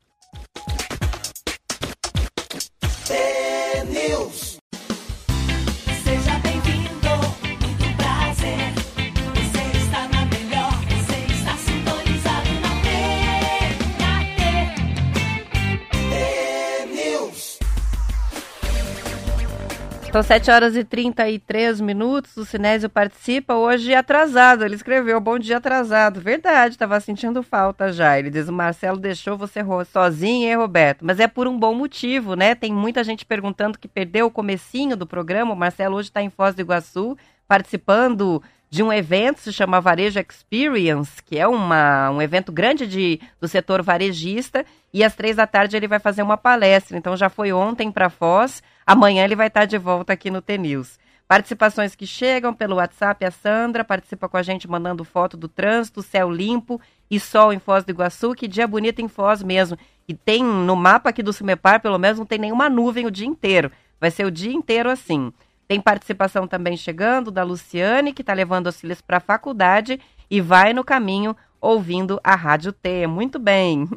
[20.15, 22.37] São 7 horas e 33 minutos.
[22.37, 24.63] O Sinésio participa hoje atrasado.
[24.63, 26.21] Ele escreveu bom dia atrasado.
[26.21, 28.17] Verdade, estava sentindo falta já.
[28.17, 29.59] Ele diz: o Marcelo deixou você
[29.91, 31.03] sozinho, hein, Roberto?
[31.03, 32.55] Mas é por um bom motivo, né?
[32.55, 35.51] Tem muita gente perguntando que perdeu o comecinho do programa.
[35.51, 38.41] O Marcelo hoje está em Foz do Iguaçu, participando
[38.75, 43.47] de um evento se chama Varejo Experience, que é uma, um evento grande de, do
[43.47, 46.97] setor varejista, e às três da tarde ele vai fazer uma palestra.
[46.97, 50.99] Então já foi ontem para Foz, amanhã ele vai estar de volta aqui no TNews.
[51.25, 56.01] Participações que chegam pelo WhatsApp, a Sandra participa com a gente mandando foto do trânsito,
[56.01, 59.77] céu limpo e sol em Foz do Iguaçu, que dia bonito em Foz mesmo.
[60.05, 63.25] E tem no mapa aqui do Cimepar, pelo menos não tem nenhuma nuvem o dia
[63.25, 63.71] inteiro.
[64.01, 65.31] Vai ser o dia inteiro assim.
[65.67, 69.99] Tem participação também chegando da Luciane, que está levando os filhos para a faculdade
[70.29, 73.07] e vai no caminho ouvindo a Rádio T.
[73.07, 73.89] Muito bem.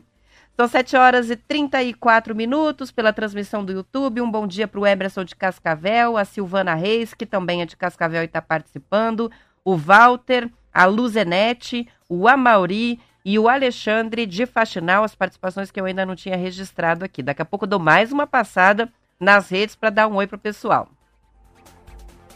[0.57, 4.21] São 7 horas e 34 minutos pela transmissão do YouTube.
[4.21, 7.77] Um bom dia para o Emerson de Cascavel, a Silvana Reis, que também é de
[7.77, 9.31] Cascavel e está participando,
[9.65, 15.85] o Walter, a Luzenete, o Amauri e o Alexandre de Faxinal, as participações que eu
[15.85, 17.23] ainda não tinha registrado aqui.
[17.23, 20.37] Daqui a pouco eu dou mais uma passada nas redes para dar um oi para
[20.37, 20.89] o pessoal.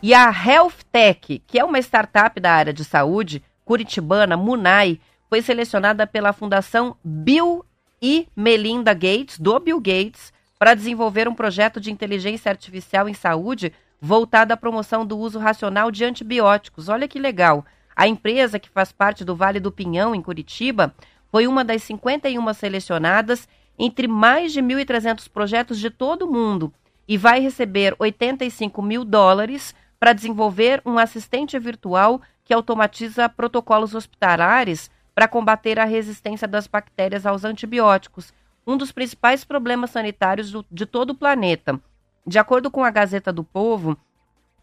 [0.02, 4.98] E a Health Tech, que é uma startup da área de saúde curitibana, Munai,
[5.30, 7.64] foi selecionada pela Fundação Bill
[8.02, 13.72] e Melinda Gates, do Bill Gates, para desenvolver um projeto de inteligência artificial em saúde
[14.00, 16.88] voltado à promoção do uso racional de antibióticos.
[16.88, 17.64] Olha que legal.
[17.94, 20.92] A empresa, que faz parte do Vale do Pinhão, em Curitiba,
[21.30, 26.74] foi uma das 51 selecionadas entre mais de 1.300 projetos de todo o mundo
[27.06, 34.90] e vai receber 85 mil dólares para desenvolver um assistente virtual que automatiza protocolos hospitalares
[35.14, 38.34] para combater a resistência das bactérias aos antibióticos.
[38.66, 41.80] um dos principais problemas sanitários do, de todo o planeta.
[42.26, 43.96] De acordo com a Gazeta do Povo,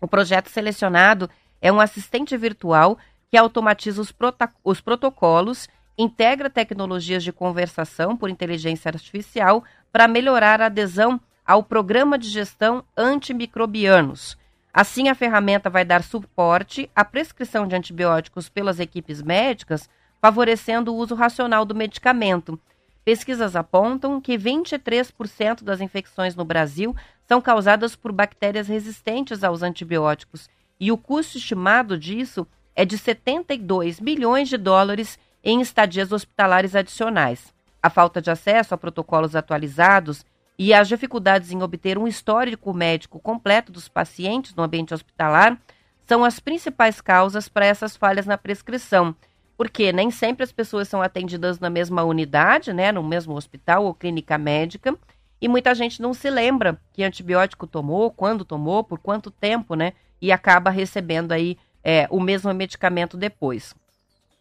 [0.02, 1.30] o projeto selecionado
[1.62, 2.98] é um assistente virtual
[3.32, 4.14] que automatiza os,
[4.62, 12.18] os protocolos, integra tecnologias de conversação por inteligência artificial para melhorar a adesão ao programa
[12.18, 14.38] de gestão antimicrobianos.
[14.74, 19.90] Assim, a ferramenta vai dar suporte à prescrição de antibióticos pelas equipes médicas,
[20.22, 22.60] favorecendo o uso racional do medicamento.
[23.04, 26.96] Pesquisas apontam que 23% das infecções no Brasil
[27.28, 34.00] são causadas por bactérias resistentes aos antibióticos e o custo estimado disso é de 72
[34.00, 37.54] milhões de dólares em estadias hospitalares adicionais.
[37.82, 40.26] A falta de acesso a protocolos atualizados
[40.60, 45.58] e as dificuldades em obter um histórico médico completo dos pacientes no ambiente hospitalar
[46.06, 49.16] são as principais causas para essas falhas na prescrição,
[49.56, 53.94] porque nem sempre as pessoas são atendidas na mesma unidade, né, no mesmo hospital ou
[53.94, 54.94] clínica médica,
[55.42, 59.94] e muita gente não se lembra que antibiótico tomou, quando tomou, por quanto tempo, né?
[60.22, 63.74] E acaba recebendo aí é, o mesmo medicamento depois.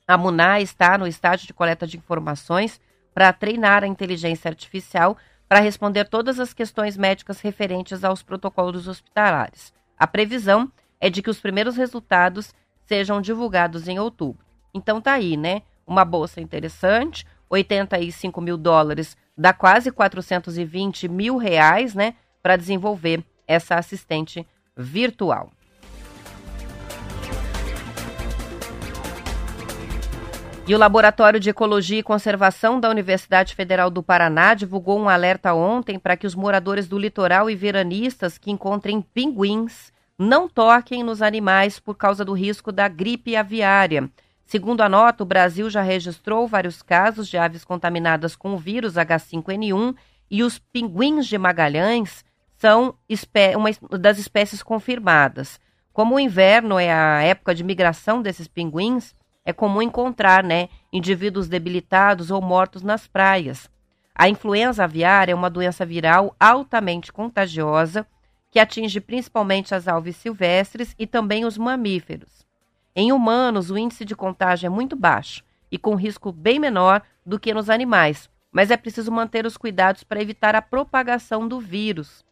[0.09, 2.81] A MUNA está no estágio de coleta de informações
[3.15, 5.17] para treinar a inteligência artificial
[5.49, 9.73] para responder todas as questões médicas referentes aos protocolos hospitalares.
[9.97, 14.45] A previsão é de que os primeiros resultados sejam divulgados em outubro.
[14.75, 15.63] Então tá aí, né?
[15.87, 23.77] Uma bolsa interessante, 85 mil dólares dá quase 420 mil reais, né, para desenvolver essa
[23.77, 25.53] assistente virtual.
[30.69, 35.55] E o Laboratório de Ecologia e Conservação da Universidade Federal do Paraná divulgou um alerta
[35.55, 41.23] ontem para que os moradores do litoral e veranistas que encontrem pinguins não toquem nos
[41.23, 44.11] animais por causa do risco da gripe aviária.
[44.45, 48.97] Segundo a nota, o Brasil já registrou vários casos de aves contaminadas com o vírus
[48.97, 49.97] H5N1
[50.31, 52.23] e os pinguins de Magalhães
[52.59, 52.95] são
[53.57, 55.59] uma das espécies confirmadas.
[55.95, 59.17] Como o inverno é a época de migração desses pinguins,
[59.49, 63.71] é comum encontrar né, indivíduos debilitados ou mortos nas praias.
[64.15, 68.07] A influenza aviária é uma doença viral altamente contagiosa
[68.51, 72.47] que atinge principalmente as aves silvestres e também os mamíferos.
[72.95, 77.41] Em humanos, o índice de contágio é muito baixo e com risco bem menor do
[77.41, 82.23] que nos animais, mas é preciso manter os cuidados para evitar a propagação do vírus.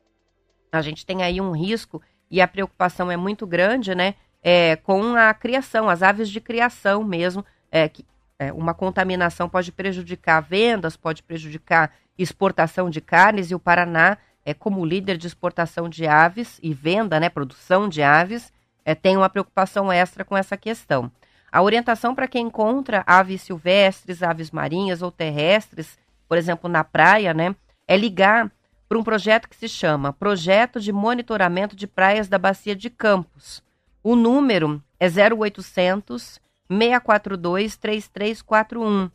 [0.70, 4.16] A gente tem aí um risco e a preocupação é muito grande, né?
[4.48, 8.06] É, com a criação, as aves de criação mesmo, é, que
[8.38, 14.54] é, uma contaminação pode prejudicar vendas, pode prejudicar exportação de carnes, e o Paraná, é,
[14.54, 18.52] como líder de exportação de aves e venda, né, produção de aves,
[18.84, 21.10] é, tem uma preocupação extra com essa questão.
[21.50, 27.34] A orientação para quem encontra aves silvestres, aves marinhas ou terrestres, por exemplo, na praia,
[27.34, 27.52] né,
[27.88, 28.48] é ligar
[28.88, 33.65] para um projeto que se chama Projeto de Monitoramento de Praias da Bacia de Campos.
[34.08, 39.10] O número é 0800 642 3341.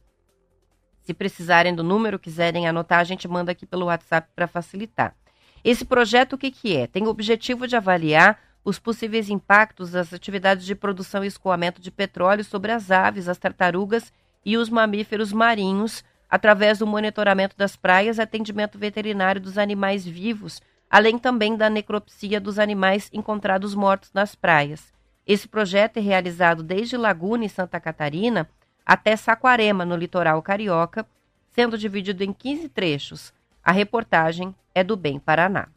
[1.02, 5.16] Se precisarem do número, quiserem anotar, a gente manda aqui pelo WhatsApp para facilitar.
[5.64, 6.88] Esse projeto o que, que é?
[6.88, 11.90] Tem o objetivo de avaliar os possíveis impactos das atividades de produção e escoamento de
[11.90, 14.12] petróleo sobre as aves, as tartarugas
[14.44, 21.18] e os mamíferos marinhos, através do monitoramento das praias atendimento veterinário dos animais vivos, além
[21.18, 24.92] também da necropsia dos animais encontrados mortos nas praias.
[25.26, 28.50] Esse projeto é realizado desde Laguna, em Santa Catarina,
[28.86, 31.08] até Saquarema, no litoral carioca,
[31.52, 33.34] sendo dividido em 15 trechos.
[33.64, 35.70] A reportagem é do Bem Paraná.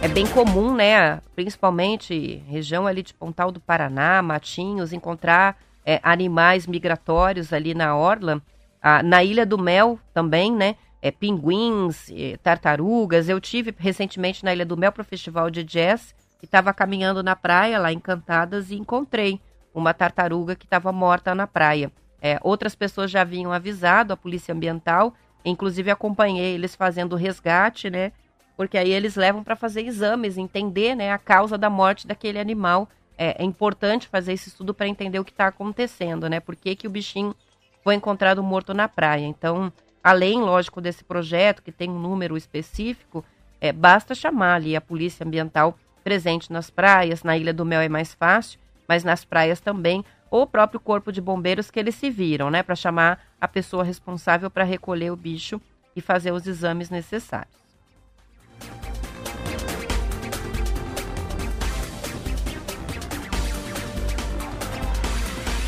[0.00, 6.66] É bem comum, né, principalmente região ali de Pontal do Paraná, Matinhos, encontrar é, animais
[6.66, 8.40] migratórios ali na orla.
[8.80, 13.28] Ah, na Ilha do Mel também, né, é, pinguins, é, tartarugas.
[13.28, 17.22] Eu tive recentemente na Ilha do Mel para o festival de jazz e estava caminhando
[17.22, 19.40] na praia lá Encantadas e encontrei
[19.74, 21.90] uma tartaruga que estava morta na praia.
[22.20, 25.12] É, outras pessoas já haviam avisado a polícia ambiental,
[25.44, 28.12] inclusive acompanhei eles fazendo o resgate, né?
[28.56, 32.88] porque aí eles levam para fazer exames, entender né, a causa da morte daquele animal.
[33.16, 36.40] É, é importante fazer esse estudo para entender o que está acontecendo, né?
[36.40, 37.34] Por que, que o bichinho
[37.82, 39.26] foi encontrado morto na praia.
[39.26, 39.72] Então,
[40.02, 43.24] além, lógico, desse projeto, que tem um número específico,
[43.60, 47.88] é, basta chamar ali a polícia ambiental presente nas praias, na Ilha do Mel é
[47.88, 52.10] mais fácil, mas nas praias também, ou o próprio corpo de bombeiros que eles se
[52.10, 52.62] viram, né?
[52.62, 55.60] Para chamar a pessoa responsável para recolher o bicho
[55.94, 57.61] e fazer os exames necessários.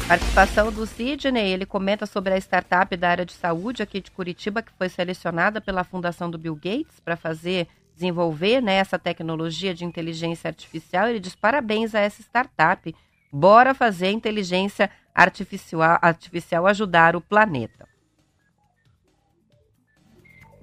[0.06, 4.60] Participação do Sidney, ele comenta sobre a startup da área de saúde aqui de Curitiba,
[4.60, 9.82] que foi selecionada pela Fundação do Bill Gates para fazer, desenvolver né, essa tecnologia de
[9.82, 11.08] inteligência artificial.
[11.08, 12.94] Ele diz parabéns a essa startup.
[13.32, 17.88] Bora fazer inteligência artificial, artificial ajudar o planeta.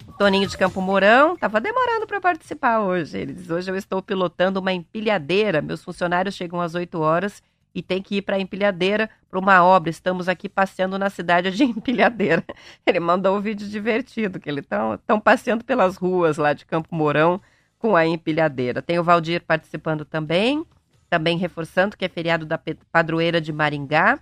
[0.08, 3.18] O Toninho de Campo Mourão estava demorando para participar hoje.
[3.18, 5.64] Ele diz: Hoje eu estou pilotando uma empilhadeira.
[5.64, 7.42] Meus funcionários chegam às 8 horas
[7.74, 9.90] e tem que ir para a empilhadeira para uma obra.
[9.90, 12.44] Estamos aqui passeando na cidade de empilhadeira.
[12.86, 17.42] Ele mandou um vídeo divertido, que eles estão passeando pelas ruas lá de Campo Mourão
[17.80, 18.82] com a empilhadeira.
[18.82, 20.66] Tem o Valdir participando também,
[21.10, 22.60] também reforçando que é feriado da
[22.92, 24.20] padroeira de Maringá.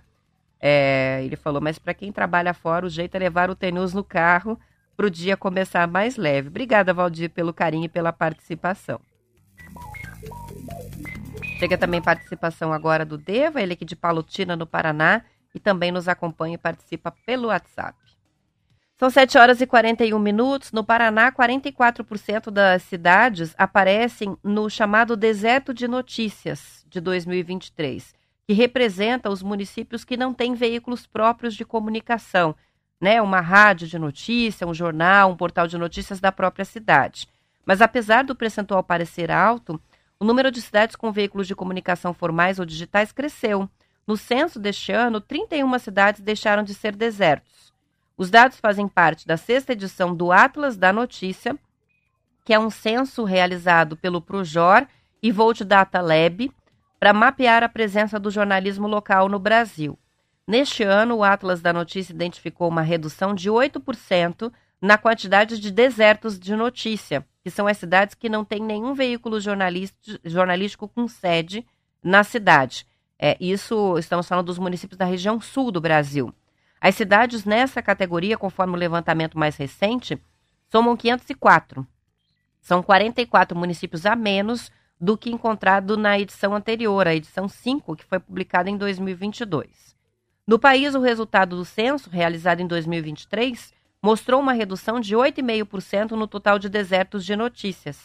[0.60, 4.04] É, ele falou, mas para quem trabalha fora, o jeito é levar o tenus no
[4.04, 4.58] carro
[4.96, 6.48] para o dia começar mais leve.
[6.48, 9.00] Obrigada, Valdir, pelo carinho e pela participação.
[11.60, 15.20] Chega também participação agora do Deva, ele aqui de Palutina, no Paraná,
[15.54, 17.98] e também nos acompanha e participa pelo WhatsApp.
[18.96, 20.72] São 7 horas e 41 minutos.
[20.72, 28.14] No Paraná, 44% das cidades aparecem no chamado Deserto de Notícias de 2023,
[28.46, 32.56] que representa os municípios que não têm veículos próprios de comunicação,
[32.98, 33.20] né?
[33.20, 37.28] Uma rádio de notícia, um jornal, um portal de notícias da própria cidade.
[37.66, 39.78] Mas apesar do percentual parecer alto,
[40.20, 43.68] o número de cidades com veículos de comunicação formais ou digitais cresceu.
[44.06, 47.72] No censo deste ano, 31 cidades deixaram de ser desertos.
[48.18, 51.58] Os dados fazem parte da sexta edição do Atlas da Notícia,
[52.44, 54.86] que é um censo realizado pelo Projor
[55.22, 56.52] e Volt Data Lab
[56.98, 59.98] para mapear a presença do jornalismo local no Brasil.
[60.46, 64.52] Neste ano, o Atlas da Notícia identificou uma redução de 8%
[64.82, 69.38] na quantidade de desertos de notícia, que são as cidades que não têm nenhum veículo
[69.40, 71.66] jornalístico com sede
[72.02, 72.86] na cidade.
[73.18, 76.32] É, isso estamos falando dos municípios da região sul do Brasil.
[76.80, 80.18] As cidades nessa categoria, conforme o levantamento mais recente,
[80.70, 81.86] somam 504.
[82.60, 88.04] São 44 municípios a menos do que encontrado na edição anterior, a edição 5, que
[88.04, 89.96] foi publicada em 2022.
[90.46, 93.72] No país, o resultado do censo, realizado em 2023,
[94.02, 97.98] mostrou uma redução de 8,5% no total de desertos de notícias.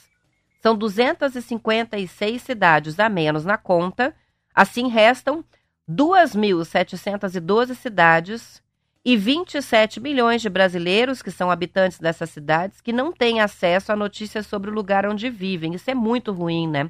[0.62, 4.16] São 256 cidades a menos na conta,
[4.54, 5.44] assim restam
[5.90, 8.64] 2.712 cidades
[9.04, 13.96] e 27 milhões de brasileiros que são habitantes dessas cidades que não têm acesso a
[13.96, 15.76] notícias sobre o lugar onde vivem.
[15.76, 16.90] Isso é muito ruim, né?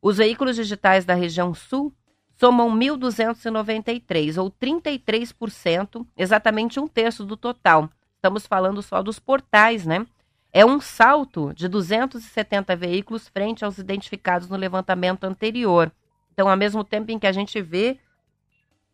[0.00, 1.92] Os veículos digitais da região sul
[2.38, 7.90] somam 1.293, ou 33%, exatamente um terço do total
[8.20, 10.06] Estamos falando só dos portais, né?
[10.52, 15.90] É um salto de 270 veículos frente aos identificados no levantamento anterior.
[16.30, 17.98] Então, ao mesmo tempo em que a gente vê,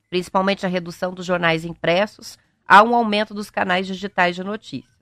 [0.08, 4.96] principalmente a redução dos jornais impressos, há um aumento dos canais digitais de notícias.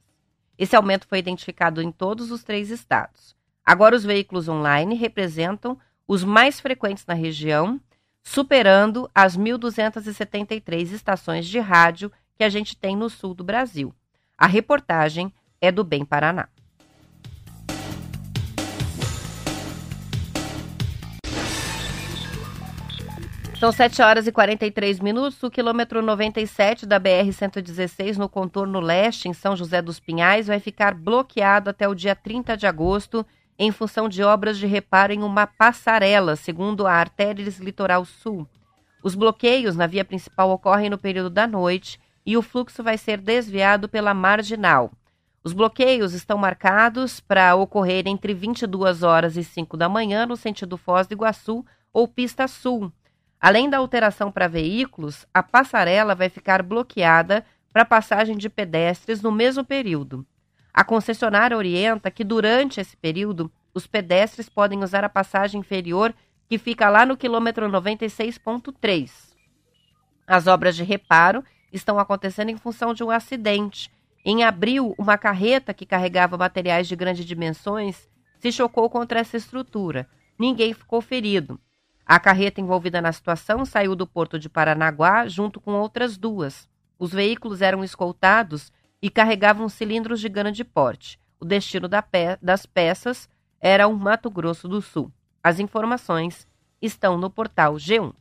[0.57, 3.37] Esse aumento foi identificado em todos os três estados.
[3.63, 7.79] Agora, os veículos online representam os mais frequentes na região,
[8.23, 13.95] superando as 1.273 estações de rádio que a gente tem no sul do Brasil.
[14.37, 16.49] A reportagem é do Bem Paraná.
[23.61, 25.41] São 7 horas e 43 minutos.
[25.43, 30.95] O quilômetro 97 da BR-116, no contorno leste, em São José dos Pinhais, vai ficar
[30.95, 33.25] bloqueado até o dia 30 de agosto,
[33.57, 38.47] em função de obras de reparo em uma passarela, segundo a Artérias Litoral Sul.
[39.03, 43.19] Os bloqueios na via principal ocorrem no período da noite e o fluxo vai ser
[43.19, 44.93] desviado pela marginal.
[45.43, 50.79] Os bloqueios estão marcados para ocorrer entre 22 horas e 5 da manhã no sentido
[50.79, 52.91] Foz do Iguaçu ou Pista Sul.
[53.39, 59.31] Além da alteração para veículos, a passarela vai ficar bloqueada para passagem de pedestres no
[59.31, 60.27] mesmo período.
[60.73, 66.15] A concessionária orienta que durante esse período os pedestres podem usar a passagem inferior
[66.49, 69.11] que fica lá no quilômetro 96.3.
[70.27, 71.45] As obras de reparo
[71.75, 73.91] estão acontecendo em função de um acidente.
[74.25, 78.09] Em abril, uma carreta que carregava materiais de grandes dimensões
[78.39, 80.09] se chocou contra essa estrutura.
[80.39, 81.61] Ninguém ficou ferido.
[82.07, 86.69] A carreta envolvida na situação saiu do porto de Paranaguá junto com outras duas.
[86.99, 88.73] Os veículos eram escoltados
[89.03, 91.19] e carregavam cilindros de grande porte.
[91.41, 93.29] O destino da pe das peças
[93.61, 95.11] era o Mato Grosso do Sul.
[95.43, 96.47] As informações
[96.81, 98.15] estão no portal G1.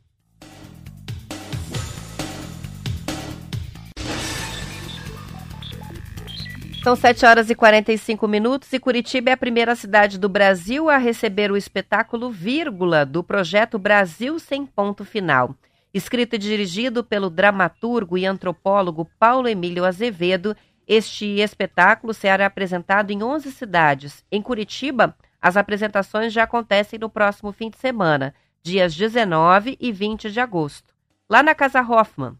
[6.84, 10.98] São 7 horas e 45 minutos e Curitiba é a primeira cidade do Brasil a
[10.98, 15.54] receber o espetáculo Vírgula do projeto Brasil Sem Ponto Final.
[15.94, 20.54] Escrito e dirigido pelo dramaturgo e antropólogo Paulo Emílio Azevedo,
[20.86, 24.22] este espetáculo será apresentado em 11 cidades.
[24.30, 30.30] Em Curitiba, as apresentações já acontecem no próximo fim de semana, dias 19 e 20
[30.30, 30.92] de agosto.
[31.30, 32.38] Lá na Casa Hoffman,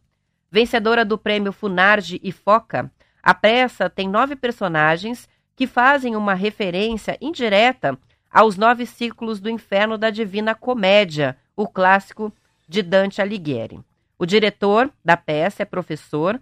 [0.50, 2.92] vencedora do prêmio Funarge e Foca,
[3.24, 7.98] a peça tem nove personagens que fazem uma referência indireta
[8.30, 12.30] aos nove círculos do inferno da Divina Comédia, o clássico
[12.68, 13.80] de Dante Alighieri.
[14.18, 16.38] O diretor da peça é professor,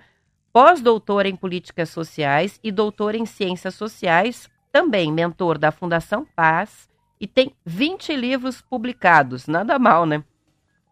[0.53, 6.89] pós-doutor em políticas sociais e doutor em ciências sociais, também mentor da Fundação Paz
[7.21, 10.25] e tem 20 livros publicados, nada mal, né?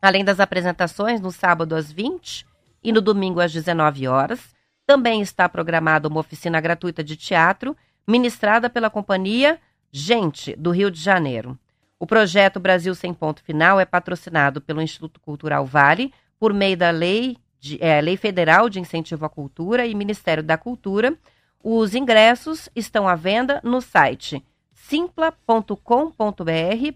[0.01, 2.47] Além das apresentações no sábado às 20
[2.81, 4.55] e no domingo às 19 horas,
[4.91, 9.61] também está programada uma oficina gratuita de teatro ministrada pela companhia
[9.93, 11.57] Gente, do Rio de Janeiro.
[11.97, 16.91] O projeto Brasil Sem Ponto Final é patrocinado pelo Instituto Cultural Vale por meio da
[16.91, 21.17] Lei, de, é, Lei Federal de Incentivo à Cultura e Ministério da Cultura.
[21.63, 25.77] Os ingressos estão à venda no site simpla.com.br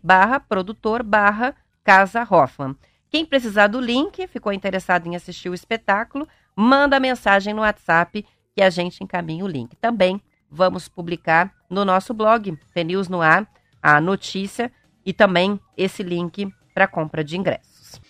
[0.03, 2.75] barra produtor barra Casa Hoffman.
[3.15, 8.61] Quem precisar do link, ficou interessado em assistir o espetáculo, manda mensagem no WhatsApp que
[8.61, 9.77] a gente encaminha o link.
[9.77, 13.49] Também vamos publicar no nosso blog, News no Ar,
[13.81, 14.69] a notícia
[15.07, 18.01] e também esse link para compra de ingressos.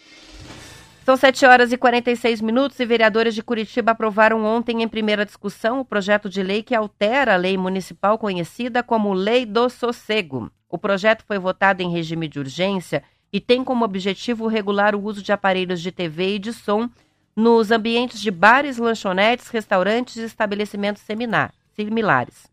[1.04, 5.80] São 7 horas e 46 minutos e vereadores de Curitiba aprovaram ontem em primeira discussão
[5.80, 10.50] o projeto de lei que altera a lei municipal conhecida como Lei do Sossego.
[10.66, 13.02] O projeto foi votado em regime de urgência
[13.34, 16.88] e tem como objetivo regular o uso de aparelhos de TV e de som
[17.34, 21.02] nos ambientes de bares, lanchonetes, restaurantes e estabelecimentos
[21.74, 22.46] similares.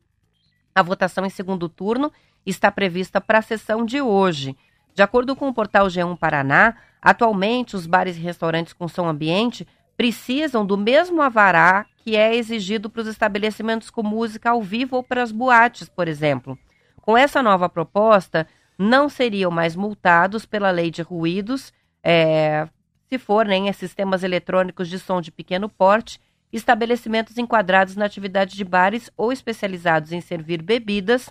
[0.73, 2.11] A votação em segundo turno
[2.43, 4.57] está prevista para a sessão de hoje.
[4.95, 9.67] De acordo com o portal G1 Paraná, atualmente os bares e restaurantes com som ambiente
[9.95, 15.03] precisam do mesmo avará que é exigido para os estabelecimentos com música ao vivo ou
[15.03, 16.57] para as boates, por exemplo.
[17.03, 18.47] Com essa nova proposta,
[18.81, 21.71] não seriam mais multados pela lei de ruídos,
[22.03, 22.67] é,
[23.07, 26.19] se forem né, sistemas eletrônicos de som de pequeno porte,
[26.51, 31.29] estabelecimentos enquadrados na atividade de bares ou especializados em servir bebidas,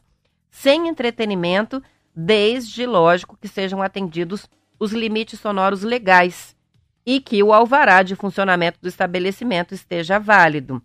[0.51, 1.82] sem entretenimento,
[2.14, 4.48] desde, lógico, que sejam atendidos
[4.78, 6.57] os limites sonoros legais
[7.05, 10.82] e que o alvará de funcionamento do estabelecimento esteja válido.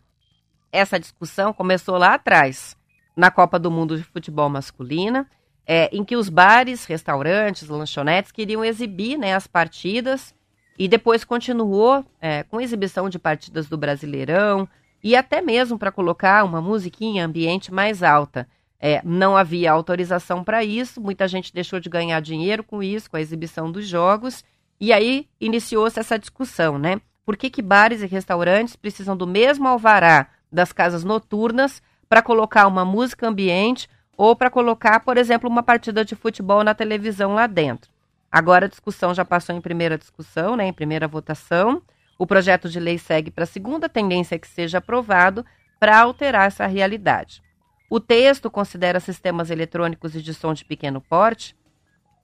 [0.71, 2.75] Essa discussão começou lá atrás,
[3.15, 5.29] na Copa do Mundo de Futebol Masculina,
[5.65, 10.33] é, em que os bares, restaurantes, lanchonetes queriam exibir né, as partidas
[10.77, 14.67] e depois continuou é, com exibição de partidas do Brasileirão
[15.03, 18.47] e até mesmo para colocar uma musiquinha ambiente mais alta.
[18.79, 23.17] É, não havia autorização para isso, muita gente deixou de ganhar dinheiro com isso, com
[23.17, 24.43] a exibição dos jogos,
[24.79, 26.99] e aí iniciou-se essa discussão, né?
[27.25, 32.67] Por que, que bares e restaurantes precisam do mesmo alvará das casas noturnas para colocar
[32.67, 33.87] uma música ambiente
[34.17, 37.91] ou para colocar, por exemplo, uma partida de futebol na televisão lá dentro.
[38.31, 41.81] Agora a discussão já passou em primeira discussão, né, em primeira votação.
[42.17, 45.45] O projeto de lei segue para a segunda tendência que seja aprovado
[45.79, 47.41] para alterar essa realidade.
[47.89, 51.55] O texto considera sistemas eletrônicos e de som de pequeno porte,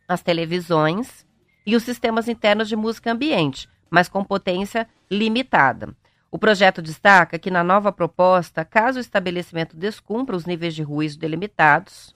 [0.08, 1.26] as televisões
[1.66, 5.96] e os sistemas internos de música ambiente, mas com potência limitada.
[6.32, 11.18] O projeto destaca que, na nova proposta, caso o estabelecimento descumpra os níveis de ruído
[11.18, 12.16] delimitados,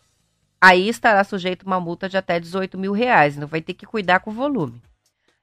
[0.60, 3.86] aí estará sujeito a uma multa de até 18 mil reais, então vai ter que
[3.86, 4.82] cuidar com o volume.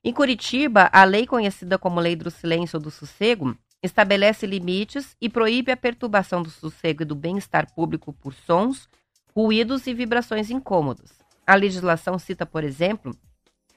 [0.02, 5.28] Em Curitiba, a lei conhecida como Lei do Silêncio ou do Sossego estabelece limites e
[5.28, 8.88] proíbe a perturbação do sossego e do bem-estar público por sons,
[9.36, 11.12] ruídos e vibrações incômodos.
[11.46, 13.14] A legislação cita, por exemplo,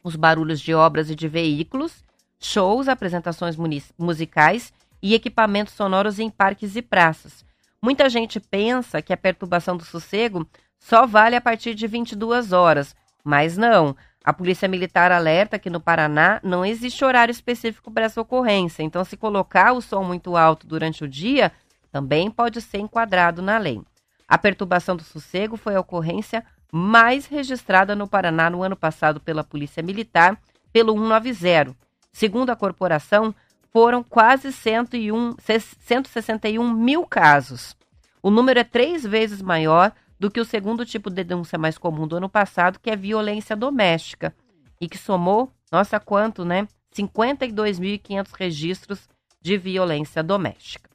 [0.04, 2.04] os barulhos de obras e de veículos,
[2.39, 3.58] shows, apresentações
[3.98, 4.72] musicais
[5.06, 7.45] e equipamentos sonoros em parques e praças.
[7.80, 10.49] Muita gente pensa que a perturbação do sossego
[10.80, 13.95] só vale a partir de 22 horas, mas não.
[14.24, 19.06] A Polícia Militar alerta que no Paraná não existe horário específico para essa ocorrência, então
[19.06, 21.51] se colocar o som muito alto durante o dia,
[21.91, 23.80] também pode ser enquadrado na lei.
[24.28, 29.43] A perturbação do sossego foi a ocorrência mais registrada no Paraná no ano passado pela
[29.43, 30.36] Polícia Militar,
[30.74, 31.76] pelo 190.
[32.12, 33.36] Segundo a corporação,
[33.76, 35.36] foram quase 101,
[35.82, 37.76] 161 mil casos.
[38.23, 42.07] O número é três vezes maior do que o segundo tipo de denúncia mais comum
[42.07, 44.34] do ano passado, que é violência doméstica,
[44.80, 46.69] e que somou, nossa, quanto, né?
[46.95, 49.09] 52.500 registros
[49.41, 50.89] de violência doméstica.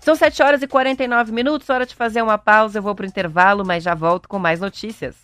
[0.00, 2.78] São 7 horas e 49 minutos, hora de fazer uma pausa.
[2.78, 5.14] Eu vou para o intervalo, mas já volto com mais notícias.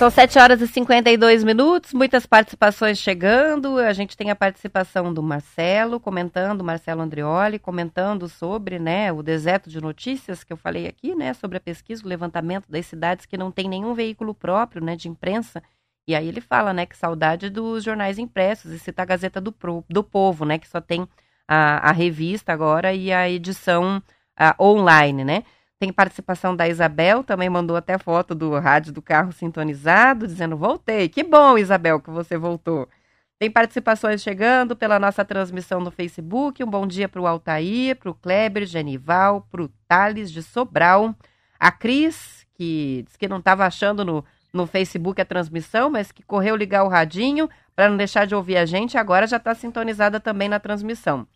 [0.00, 3.76] São 7 horas e 52 minutos, muitas participações chegando.
[3.76, 9.68] A gente tem a participação do Marcelo comentando, Marcelo Andrioli comentando sobre, né, o deserto
[9.68, 13.36] de notícias que eu falei aqui, né, sobre a pesquisa, o levantamento das cidades que
[13.36, 15.62] não tem nenhum veículo próprio, né, de imprensa.
[16.08, 19.52] E aí ele fala, né, que saudade dos jornais impressos e cita a Gazeta do,
[19.52, 21.06] Pro, do Povo, né, que só tem
[21.46, 24.02] a, a revista agora e a edição
[24.34, 25.44] a, online, né.
[25.80, 31.08] Tem participação da Isabel, também mandou até foto do rádio do carro sintonizado, dizendo: Voltei.
[31.08, 32.86] Que bom, Isabel, que você voltou.
[33.38, 36.62] Tem participações chegando pela nossa transmissão no Facebook.
[36.62, 41.16] Um bom dia para o Altair, para o Kleber, Genival, para o Thales de Sobral.
[41.58, 44.22] A Cris, que disse que não estava achando no,
[44.52, 48.58] no Facebook a transmissão, mas que correu ligar o radinho para não deixar de ouvir
[48.58, 51.26] a gente, agora já está sintonizada também na transmissão.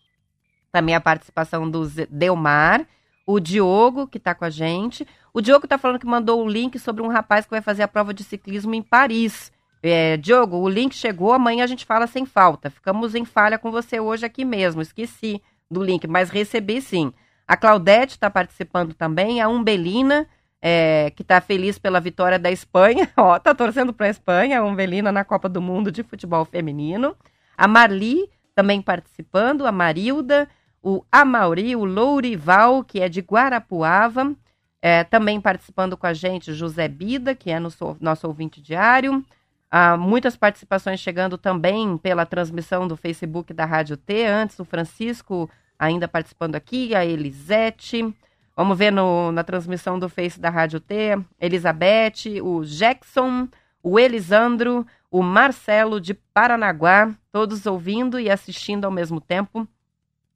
[0.71, 2.87] Também a participação do Delmar
[3.27, 5.07] o Diogo, que está com a gente.
[5.33, 7.89] O Diogo está falando que mandou o link sobre um rapaz que vai fazer a
[7.89, 9.53] prova de ciclismo em Paris.
[9.83, 12.71] É, Diogo, o link chegou, amanhã a gente fala sem falta.
[12.71, 14.81] Ficamos em falha com você hoje aqui mesmo.
[14.81, 17.13] Esqueci do link, mas recebi sim.
[17.47, 20.27] A Claudete está participando também, a Umbelina,
[20.61, 23.11] é, que está feliz pela vitória da Espanha.
[23.17, 27.15] Ó, tá torcendo para a Espanha, a Umbelina na Copa do Mundo de Futebol Feminino.
[27.57, 30.49] A Marli também participando, a Marilda,
[30.85, 34.35] o Amauri, o Lourival, que é de Guarapuava,
[34.83, 39.25] é, também participando com a gente, José Bida, que é nosso, nosso ouvinte diário.
[39.71, 44.27] Há muitas participações chegando também pela transmissão do Facebook da Rádio T.
[44.27, 48.15] Antes, o Francisco ainda participando aqui, a Elisete.
[48.55, 53.49] Vamos ver no, na transmissão do Face da Rádio T, Elizabeth, o Jackson,
[53.83, 59.67] o Elisandro, o Marcelo de Paranaguá, todos ouvindo e assistindo ao mesmo tempo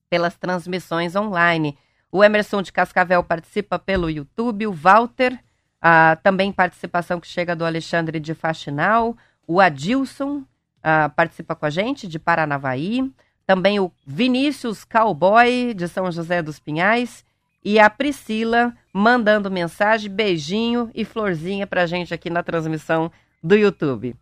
[0.09, 1.77] pelas transmissões online.
[2.11, 5.39] O Emerson de Cascavel participa pelo YouTube, o Walter,
[5.81, 10.43] ah, também participação que chega do Alexandre de Faxinal, o Adilson
[10.83, 13.11] ah, participa com a gente, de Paranavaí,
[13.47, 17.25] também o Vinícius Cowboy, de São José dos Pinhais,
[17.65, 23.11] e a Priscila mandando mensagem, beijinho e florzinha pra gente aqui na transmissão
[23.43, 24.17] do YouTube.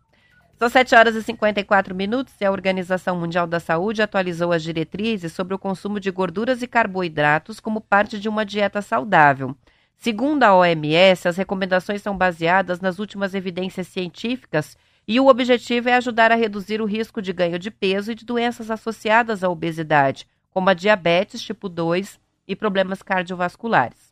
[0.57, 5.31] São 7 horas e 54 minutos e a Organização Mundial da Saúde atualizou as diretrizes
[5.31, 9.55] sobre o consumo de gorduras e carboidratos como parte de uma dieta saudável.
[9.95, 14.75] Segundo a OMS, as recomendações são baseadas nas últimas evidências científicas
[15.07, 18.25] e o objetivo é ajudar a reduzir o risco de ganho de peso e de
[18.25, 24.11] doenças associadas à obesidade, como a diabetes tipo 2 e problemas cardiovasculares.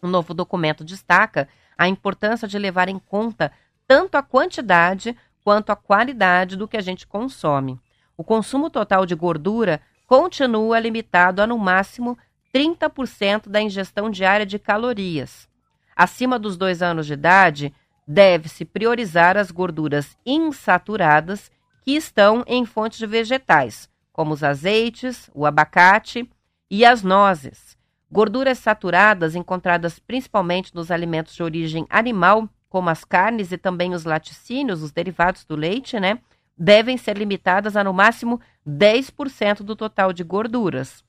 [0.00, 1.46] O novo documento destaca
[1.76, 3.52] a importância de levar em conta
[3.86, 5.16] tanto a quantidade
[5.46, 7.78] quanto à qualidade do que a gente consome.
[8.16, 12.18] O consumo total de gordura continua limitado a no máximo
[12.52, 15.48] 30% da ingestão diária de calorias.
[15.94, 17.72] Acima dos dois anos de idade,
[18.04, 21.48] deve-se priorizar as gorduras insaturadas
[21.84, 26.28] que estão em fontes de vegetais, como os azeites, o abacate
[26.68, 27.78] e as nozes.
[28.10, 34.04] Gorduras saturadas encontradas principalmente nos alimentos de origem animal como as carnes e também os
[34.04, 36.18] laticínios, os derivados do leite, né,
[36.56, 41.04] devem ser limitadas a no máximo 10% do total de gorduras.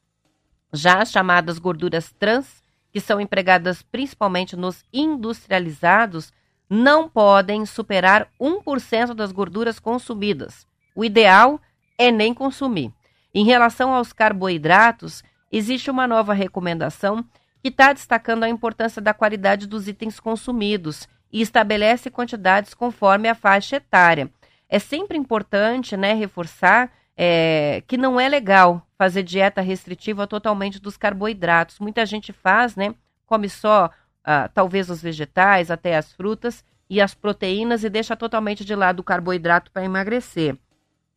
[0.73, 6.33] Já as chamadas gorduras trans, que são empregadas principalmente nos industrializados,
[6.69, 10.67] não podem superar 1% das gorduras consumidas.
[10.93, 11.61] O ideal
[11.97, 12.91] é nem consumir.
[13.33, 17.23] Em relação aos carboidratos, existe uma nova recomendação
[17.61, 23.35] que está destacando a importância da qualidade dos itens consumidos e estabelece quantidades conforme a
[23.35, 24.29] faixa etária.
[24.69, 30.97] É sempre importante né, reforçar é, que não é legal fazer dieta restritiva totalmente dos
[30.97, 31.79] carboidratos.
[31.79, 32.93] Muita gente faz, né?
[33.25, 33.89] Come só
[34.23, 38.99] ah, talvez os vegetais, até as frutas e as proteínas e deixa totalmente de lado
[38.99, 40.57] o carboidrato para emagrecer.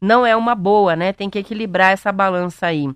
[0.00, 1.12] Não é uma boa, né?
[1.12, 2.88] Tem que equilibrar essa balança aí.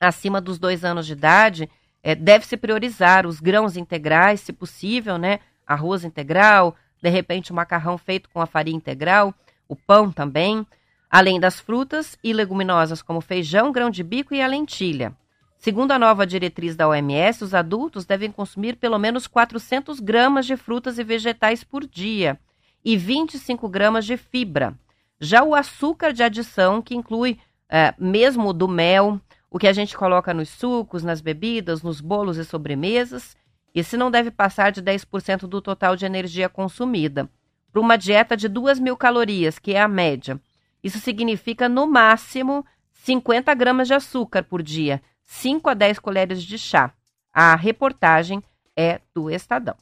[0.00, 1.70] Acima dos dois anos de idade,
[2.02, 5.38] é, deve-se priorizar os grãos integrais, se possível, né?
[5.66, 9.34] Arroz integral, de repente o macarrão feito com a farinha integral,
[9.68, 10.66] o pão também,
[11.10, 15.14] além das frutas e leguminosas como feijão, grão de bico e a lentilha.
[15.58, 20.56] Segundo a nova diretriz da OMS, os adultos devem consumir pelo menos 400 gramas de
[20.56, 22.38] frutas e vegetais por dia
[22.84, 24.74] e 25 gramas de fibra.
[25.18, 27.38] Já o açúcar de adição, que inclui
[27.68, 29.18] é, mesmo do mel,
[29.50, 33.36] o que a gente coloca nos sucos, nas bebidas, nos bolos e sobremesas,
[33.74, 37.28] esse não deve passar de 10% do total de energia consumida.
[37.72, 40.40] Para uma dieta de 2 mil calorias, que é a média,
[40.82, 46.56] isso significa, no máximo, 50 gramas de açúcar por dia, 5 a 10 colheres de
[46.56, 46.92] chá.
[47.32, 48.42] A reportagem
[48.76, 49.76] é do Estadão.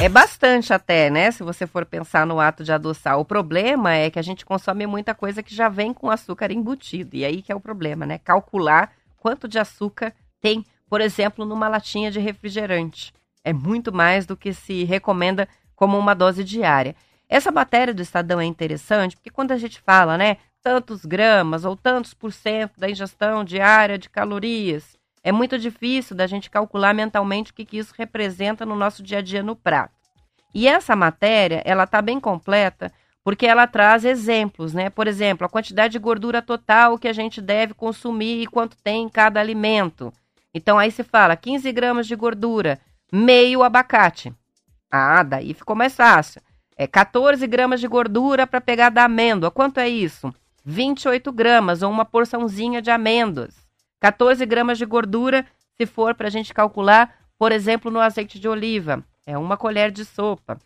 [0.00, 1.32] É bastante até, né?
[1.32, 3.18] Se você for pensar no ato de adoçar.
[3.18, 7.16] O problema é que a gente consome muita coisa que já vem com açúcar embutido.
[7.16, 8.18] E aí que é o problema, né?
[8.18, 13.12] Calcular quanto de açúcar tem, por exemplo, numa latinha de refrigerante.
[13.44, 16.96] É muito mais do que se recomenda como uma dose diária.
[17.28, 21.76] Essa matéria do Estadão é interessante porque quando a gente fala, né, tantos gramas ou
[21.76, 27.52] tantos por cento da ingestão diária de calorias, é muito difícil da gente calcular mentalmente
[27.52, 29.94] o que, que isso representa no nosso dia a dia no prato.
[30.54, 32.90] E essa matéria, ela está bem completa
[33.28, 34.88] porque ela traz exemplos, né?
[34.88, 39.02] Por exemplo, a quantidade de gordura total que a gente deve consumir e quanto tem
[39.02, 40.10] em cada alimento.
[40.54, 42.80] Então aí se fala 15 gramas de gordura,
[43.12, 44.32] meio abacate.
[44.90, 46.40] Ah, daí ficou mais fácil.
[46.74, 49.50] É 14 gramas de gordura para pegar da amêndoa.
[49.50, 50.34] Quanto é isso?
[50.64, 53.54] 28 gramas ou uma porçãozinha de amêndoas.
[54.00, 55.44] 14 gramas de gordura,
[55.76, 59.04] se for para a gente calcular, por exemplo, no azeite de oliva.
[59.26, 60.58] É uma colher de sopa.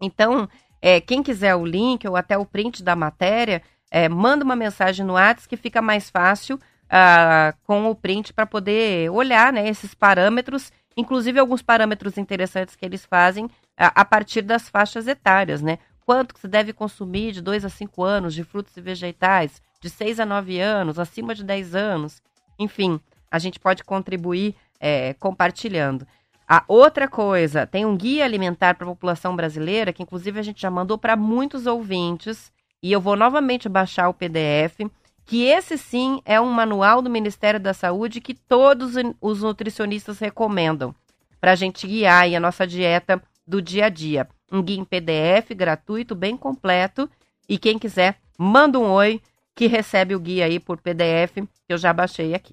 [0.00, 0.48] Então,
[0.82, 5.06] é, quem quiser o link ou até o print da matéria, é, manda uma mensagem
[5.06, 9.94] no WhatsApp que fica mais fácil uh, com o print para poder olhar né, esses
[9.94, 15.78] parâmetros, inclusive alguns parâmetros interessantes que eles fazem uh, a partir das faixas etárias, né?
[16.04, 19.88] Quanto que você deve consumir de 2 a 5 anos de frutos e vegetais, de
[19.88, 22.20] 6 a 9 anos, acima de 10 anos.
[22.58, 26.06] Enfim, a gente pode contribuir é, compartilhando.
[26.54, 30.60] A outra coisa, tem um guia alimentar para a população brasileira, que inclusive a gente
[30.60, 34.80] já mandou para muitos ouvintes, e eu vou novamente baixar o PDF,
[35.24, 40.94] que esse sim é um manual do Ministério da Saúde que todos os nutricionistas recomendam
[41.40, 44.28] para a gente guiar a nossa dieta do dia a dia.
[44.52, 47.08] Um guia em PDF gratuito, bem completo,
[47.48, 49.22] e quem quiser, manda um oi
[49.54, 52.52] que recebe o guia aí por PDF, que eu já baixei aqui.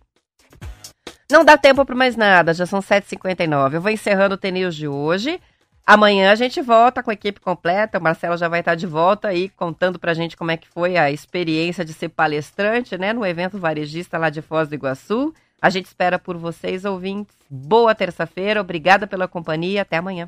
[1.32, 3.76] Não dá tempo para mais nada, já são 7h59.
[3.76, 5.40] Eu vou encerrando o TNews de hoje.
[5.86, 8.00] Amanhã a gente volta com a equipe completa.
[8.00, 10.68] O Marcelo já vai estar de volta aí contando para a gente como é que
[10.68, 15.32] foi a experiência de ser palestrante, né, no evento varejista lá de Foz do Iguaçu.
[15.62, 17.36] A gente espera por vocês, ouvintes.
[17.48, 20.28] Boa terça-feira, obrigada pela companhia, até amanhã.